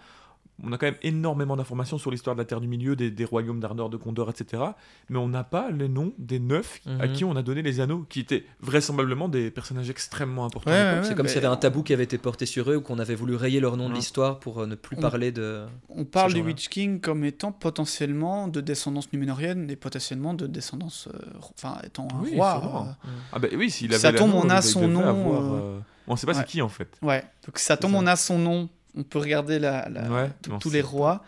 [0.64, 3.24] on a quand même énormément d'informations sur l'histoire de la Terre du Milieu, des, des
[3.24, 4.62] royaumes d'Arnor, de Gondor, etc.
[5.10, 7.12] Mais on n'a pas les noms des neuf à Mhm.
[7.12, 10.70] qui on a donné les anneaux, qui étaient vraisemblablement des personnages extrêmement importants.
[10.70, 12.70] Ouais, ouais, C'est comme mais s'il y avait un tabou qui avait été porté sur
[12.70, 15.00] eux ou qu'on avait voulu rayer leur nom de l'histoire pour euh, ne plus On-
[15.02, 15.66] parler de.
[15.90, 16.40] On parle du.
[16.40, 21.08] Witch King comme étant potentiellement de descendance numénorienne et potentiellement de descendance.
[21.14, 21.18] euh,
[21.54, 22.86] enfin, étant un Oui, roi.
[23.04, 25.78] euh, Ah bah oui, s'il avait Ça tombe, on a son nom, avoir, euh, euh,
[26.08, 26.38] On sait pas ouais.
[26.38, 26.96] c'est qui en fait.
[27.02, 28.68] Ouais, donc ça tombe, on a son nom.
[28.96, 30.30] On peut regarder la, la- Ouais,
[30.60, 30.88] tous les pas.
[30.88, 31.24] rois,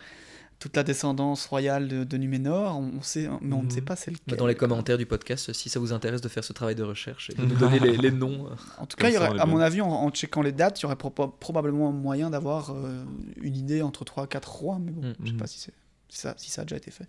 [0.59, 3.71] toute la descendance royale de, de Numénor, on sait, mais on ne Mhm.
[3.71, 4.37] sait pas c'est lequel.
[4.37, 7.31] dans les commentaires du podcast, si ça vous intéresse de faire ce travail de recherche
[7.31, 8.47] et de nous donner les, les noms.
[8.47, 10.81] euh, En tout cas, il y aurait, à mon avis, en, en checkant les dates,
[10.81, 13.05] il y aurait proba- probablement moyen d'avoir euh,
[13.41, 15.15] une idée entre 3 et 4 rois, mais bon, Mhm.
[15.25, 15.71] je sais pas si,
[16.09, 17.07] ça, si ça a déjà été fait.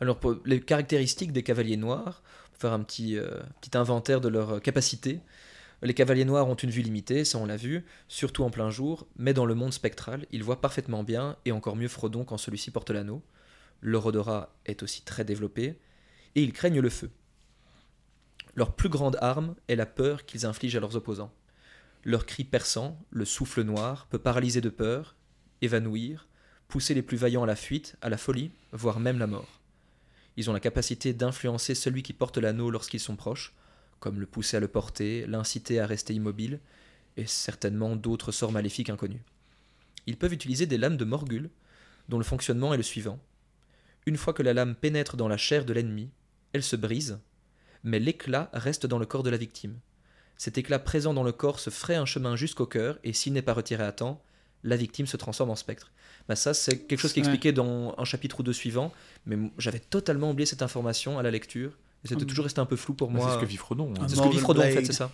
[0.00, 2.22] Alors, pour les caractéristiques des cavaliers noirs,
[2.52, 3.30] pour faire un petit, euh,
[3.60, 5.20] petit inventaire de leurs euh, capacités,
[5.82, 9.06] les cavaliers noirs ont une vue limitée, ça on l'a vu, surtout en plein jour,
[9.16, 12.70] mais dans le monde spectral, ils voient parfaitement bien, et encore mieux Frodon quand celui-ci
[12.70, 13.22] porte l'anneau.
[13.80, 15.78] Leur odorat est aussi très développé,
[16.34, 17.10] et ils craignent le feu.
[18.56, 21.32] Leur plus grande arme est la peur qu'ils infligent à leurs opposants.
[22.04, 25.14] Leur cri perçant, le souffle noir, peut paralyser de peur,
[25.62, 26.26] évanouir,
[26.66, 29.60] pousser les plus vaillants à la fuite, à la folie, voire même la mort.
[30.36, 33.54] Ils ont la capacité d'influencer celui qui porte l'anneau lorsqu'ils sont proches,
[34.00, 36.60] comme le pousser à le porter, l'inciter à rester immobile,
[37.16, 39.20] et certainement d'autres sorts maléfiques inconnus.
[40.06, 41.50] Ils peuvent utiliser des lames de morgul,
[42.08, 43.18] dont le fonctionnement est le suivant.
[44.06, 46.10] Une fois que la lame pénètre dans la chair de l'ennemi,
[46.52, 47.18] elle se brise,
[47.84, 49.78] mais l'éclat reste dans le corps de la victime.
[50.36, 53.42] Cet éclat présent dans le corps se ferait un chemin jusqu'au cœur, et s'il n'est
[53.42, 54.22] pas retiré à temps,
[54.64, 55.92] la victime se transforme en spectre.
[56.28, 57.28] Bah ça, c'est quelque chose qui est Ouais.
[57.28, 58.92] expliqué dans un chapitre ou deux suivant,
[59.26, 62.26] mais j'avais totalement oublié cette information à la lecture, et c'était Hum.
[62.26, 63.28] toujours resté un peu flou pour Bah, moi.
[63.28, 63.92] c'est ce que vit Frodon.
[63.98, 64.06] hein.
[64.08, 65.10] C'est ce que vit Frodon en fait, c'est ça.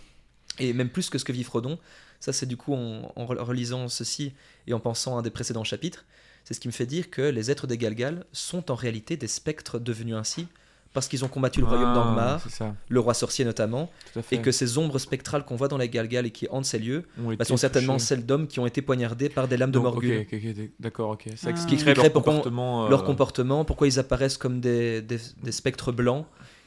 [0.59, 1.79] Et même plus que ce que vit Frodon,
[2.21, 4.33] ça c'est du coup en, en re- relisant ceci
[4.67, 6.05] et en pensant à un des précédents chapitres,
[6.45, 9.27] c'est ce qui me fait dire que les êtres des Galgal sont en réalité des
[9.29, 10.47] spectres devenus ainsi
[10.93, 12.47] parce qu'ils ont combattu le royaume Ah, d'Angmar,
[12.89, 13.91] le roi sorcier notamment,
[14.31, 17.05] et que ces ombres spectrales qu'on voit dans les Galgal et qui hantent ces lieux
[17.37, 18.05] bah, sont certainement touchés.
[18.07, 20.21] celles d'hommes qui ont été poignardés par des lames de Morgul.
[20.21, 21.23] ok, ok, ok, d'accord, ok.
[21.35, 21.51] Ça Ah.
[21.51, 22.87] expliquerait Ce qui expliquerait leur comportement.
[22.87, 26.27] euh, leur comportement, pourquoi ils apparaissent comme des, des- des spectres blancs,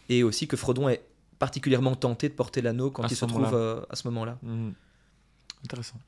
[0.09, 1.03] et aussi que Frodon est
[1.39, 4.37] particulièrement tenté de porter l'anneau quand À il se trouve euh, à ce moment-là.
[4.41, 4.73] mhm.
[5.63, 5.99] Intéressant.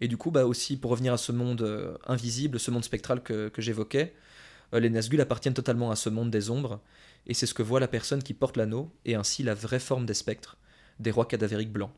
[0.00, 3.22] Et du coup, bah aussi, pour revenir à ce monde euh, invisible, ce monde spectral
[3.22, 4.14] que, que j'évoquais,
[4.74, 6.80] euh, les Nazgûl appartiennent totalement à ce monde des ombres,
[7.26, 10.06] et c'est ce que voit la personne qui porte l'anneau, et ainsi la vraie forme
[10.06, 10.56] des spectres,
[11.00, 11.90] des rois cadavériques blancs.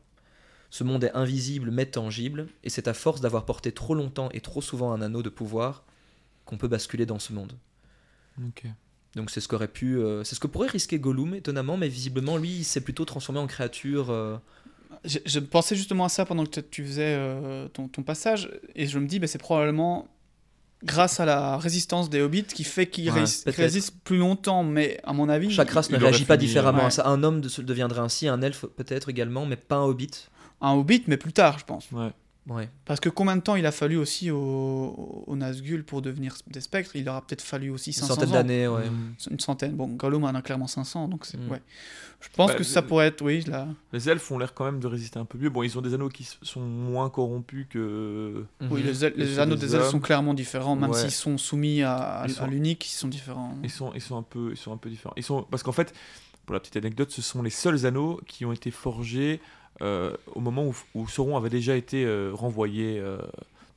[0.69, 4.41] Ce monde est invisible mais tangible, et c'est à force d'avoir porté trop longtemps et
[4.41, 5.83] trop souvent un anneau de pouvoir
[6.45, 7.53] qu'on peut basculer dans ce monde.
[8.41, 8.65] Ok.
[9.15, 12.37] Donc c'est ce qu'aurait pu, euh, c'est ce que pourrait risquer Gollum étonnamment, mais visiblement
[12.37, 14.09] lui, il s'est plutôt transformé en créature.
[14.09, 14.37] euh,
[15.03, 18.87] Je, je pensais justement à ça pendant que tu faisais euh, ton, ton passage, et
[18.87, 20.07] je me dis, bah, c'est probablement
[20.83, 25.13] grâce à la résistance des hobbits qui fait qu'ils Ouais, résistent plus longtemps, mais à
[25.13, 25.51] mon avis.
[25.51, 26.85] Chaque race il ne réagit pas fini, différemment ouais.
[26.85, 27.07] à ça.
[27.07, 30.09] Un homme de- deviendrait ainsi, un elfe peut-être également, mais pas un hobbit.
[30.61, 31.91] Un hobbit, mais plus tard, je pense.
[31.91, 32.09] Ouais.
[32.47, 32.69] Ouais.
[32.85, 36.59] Parce que combien de temps il a fallu aussi aux, aux Nazgûl pour devenir des
[36.61, 36.95] spectres?
[36.95, 38.33] Il leur a peut-être fallu aussi Une 500 centaine ans.
[38.33, 38.89] d'années, ouais.
[38.89, 39.13] Mm.
[39.31, 39.71] Une centaine.
[39.73, 41.37] Bon, Gollum en a clairement 500, donc c'est.
[41.37, 41.51] Mm.
[41.51, 41.61] Ouais.
[42.19, 43.67] Je pense Bah, que ça pourrait être, oui, là.
[43.93, 45.49] Les elfes ont l'air quand même de résister un peu mieux.
[45.49, 48.45] Bon, ils ont des anneaux qui sont moins corrompus que.
[48.69, 49.11] Oui, Mhm.
[49.17, 50.99] les, anneaux des elfes sont clairement différents, même Ouais.
[50.99, 53.55] s'ils sont soumis à, à- Ils sont- à l'unique, ils sont différents.
[53.63, 55.13] Ils sont, ils sont un peu, ils sont un peu différents.
[55.17, 55.93] Ils sont parce qu'en fait,
[56.45, 59.39] pour la petite anecdote, ce sont les seuls anneaux qui ont été forgés
[60.35, 63.17] au moment où, où Sauron avait déjà été euh, renvoyé euh,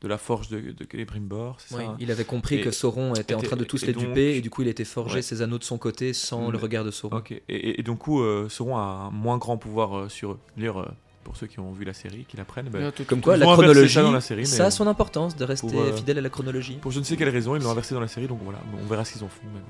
[0.03, 1.57] de la forge de, de Celebrimbor.
[1.59, 1.89] C'est Oui, ça.
[1.91, 4.37] hein il avait compris Et- que Sauron était en train de tous les donc- duper
[4.37, 5.23] et du coup il était forgé Ouais.
[5.23, 6.53] ses anneaux de son côté sans Mm.
[6.53, 7.23] le regard de Sauron.
[7.31, 10.39] Et, et, et donc coup, euh, Sauron a un moins grand pouvoir euh, sur eux.
[10.59, 10.87] D'ailleurs, euh,
[11.23, 14.03] pour ceux qui ont vu la série, qui l'apprennent, ben, Comme quoi la chronologie, ça
[14.03, 16.29] dans la série, ça mais- a son importance de rester Pour, euh, fidèle à la
[16.29, 16.75] chronologie.
[16.83, 18.27] pour je ne sais quelle raison, ils l'ont inversé dans la série.
[18.29, 19.47] Donc voilà, on verra ce qu'ils en font.
[19.55, 19.61] mais-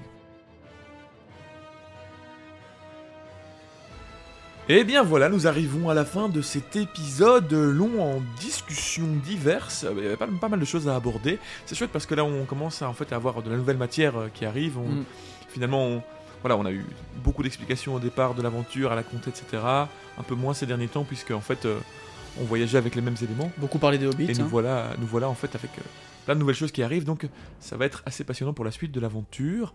[4.70, 9.84] Eh bien voilà, nous arrivons à la fin de cet épisode long en discussions diverses.
[9.96, 11.38] Il y avait pas, pas mal de choses à aborder.
[11.66, 13.76] C'est chouette parce que là on commence à, en fait, à avoir de la nouvelle
[13.76, 14.78] matière euh, qui arrive.
[14.78, 15.04] On- Mm.
[15.48, 16.02] Finalement, on,
[16.42, 16.84] voilà, on a eu
[17.22, 19.44] beaucoup d'explications au départ de l'aventure, à la conte, etc.
[19.62, 21.78] Un peu moins ces derniers temps puisque en fait euh,
[22.40, 23.52] on voyageait avec les mêmes éléments.
[23.58, 24.24] Beaucoup parlé des hobbits.
[24.30, 24.48] Et nous hein.
[24.50, 25.82] voilà, nous voilà en fait avec euh,
[26.24, 27.26] plein de nouvelles choses qui arrivent, donc
[27.60, 29.74] ça va être assez passionnant pour la suite de l'aventure.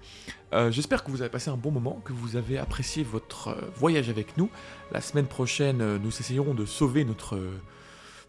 [0.54, 3.62] Euh, J'espère que vous avez passé un bon moment, que vous avez apprécié votre euh,
[3.76, 4.50] voyage avec nous.
[4.92, 7.40] La semaine prochaine, euh, nous essayerons de sauver notre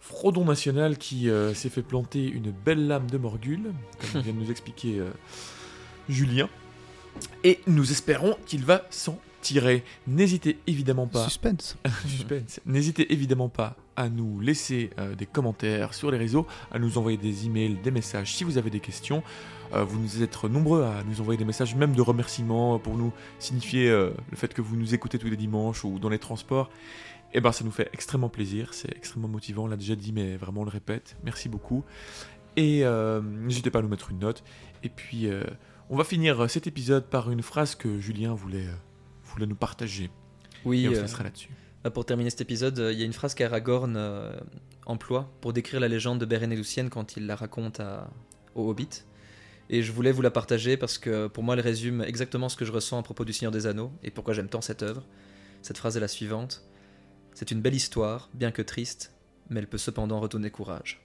[0.00, 3.72] Frodon national qui euh, s'est fait planter une belle lame de Morgul,
[4.12, 5.10] comme vient de nous expliquer euh,
[6.08, 6.48] Julien.
[7.44, 9.84] Et nous espérons qu'il va s'en tirer.
[10.06, 11.76] N'hésitez évidemment pas Suspense.
[12.08, 12.60] Suspense.
[12.66, 17.18] N'hésitez évidemment pas à nous laisser euh, des commentaires sur les réseaux, à nous envoyer
[17.18, 19.22] des emails, des messages si vous avez des questions.
[19.74, 23.12] Euh, vous nous êtes nombreux à nous envoyer des messages, même de remerciements, pour nous
[23.38, 26.70] signifier euh, le fait que vous nous écoutez tous les dimanches ou dans les transports.
[27.34, 30.36] Et ben ça nous fait extrêmement plaisir, c'est extrêmement motivant, on l'a déjà dit, mais
[30.36, 31.16] vraiment on le répète.
[31.22, 31.84] Merci beaucoup.
[32.56, 32.82] Et
[33.22, 34.42] n'hésitez pas à nous mettre une note.
[34.82, 35.28] Et puis,
[35.88, 38.66] on va finir cet épisode par une phrase que Julien voulait,
[39.22, 40.10] voulait nous partager.
[40.64, 41.50] Oui, Et on se laissera là-dessus.
[41.82, 44.32] Bah, pour terminer cet épisode, euh, il y a une phrase qu'Aragorn euh,
[44.86, 48.10] emploie pour décrire la légende de Beren et Lucienne quand il la raconte à,
[48.54, 49.04] au Hobbit.
[49.70, 52.64] Et je voulais vous la partager parce que pour moi elle résume exactement ce que
[52.64, 55.06] je ressens à propos du Seigneur des Anneaux et pourquoi j'aime tant cette œuvre.
[55.62, 56.64] Cette phrase est la suivante.
[57.34, 59.14] C'est une belle histoire, bien que triste,
[59.48, 61.00] mais elle peut cependant redonner courage.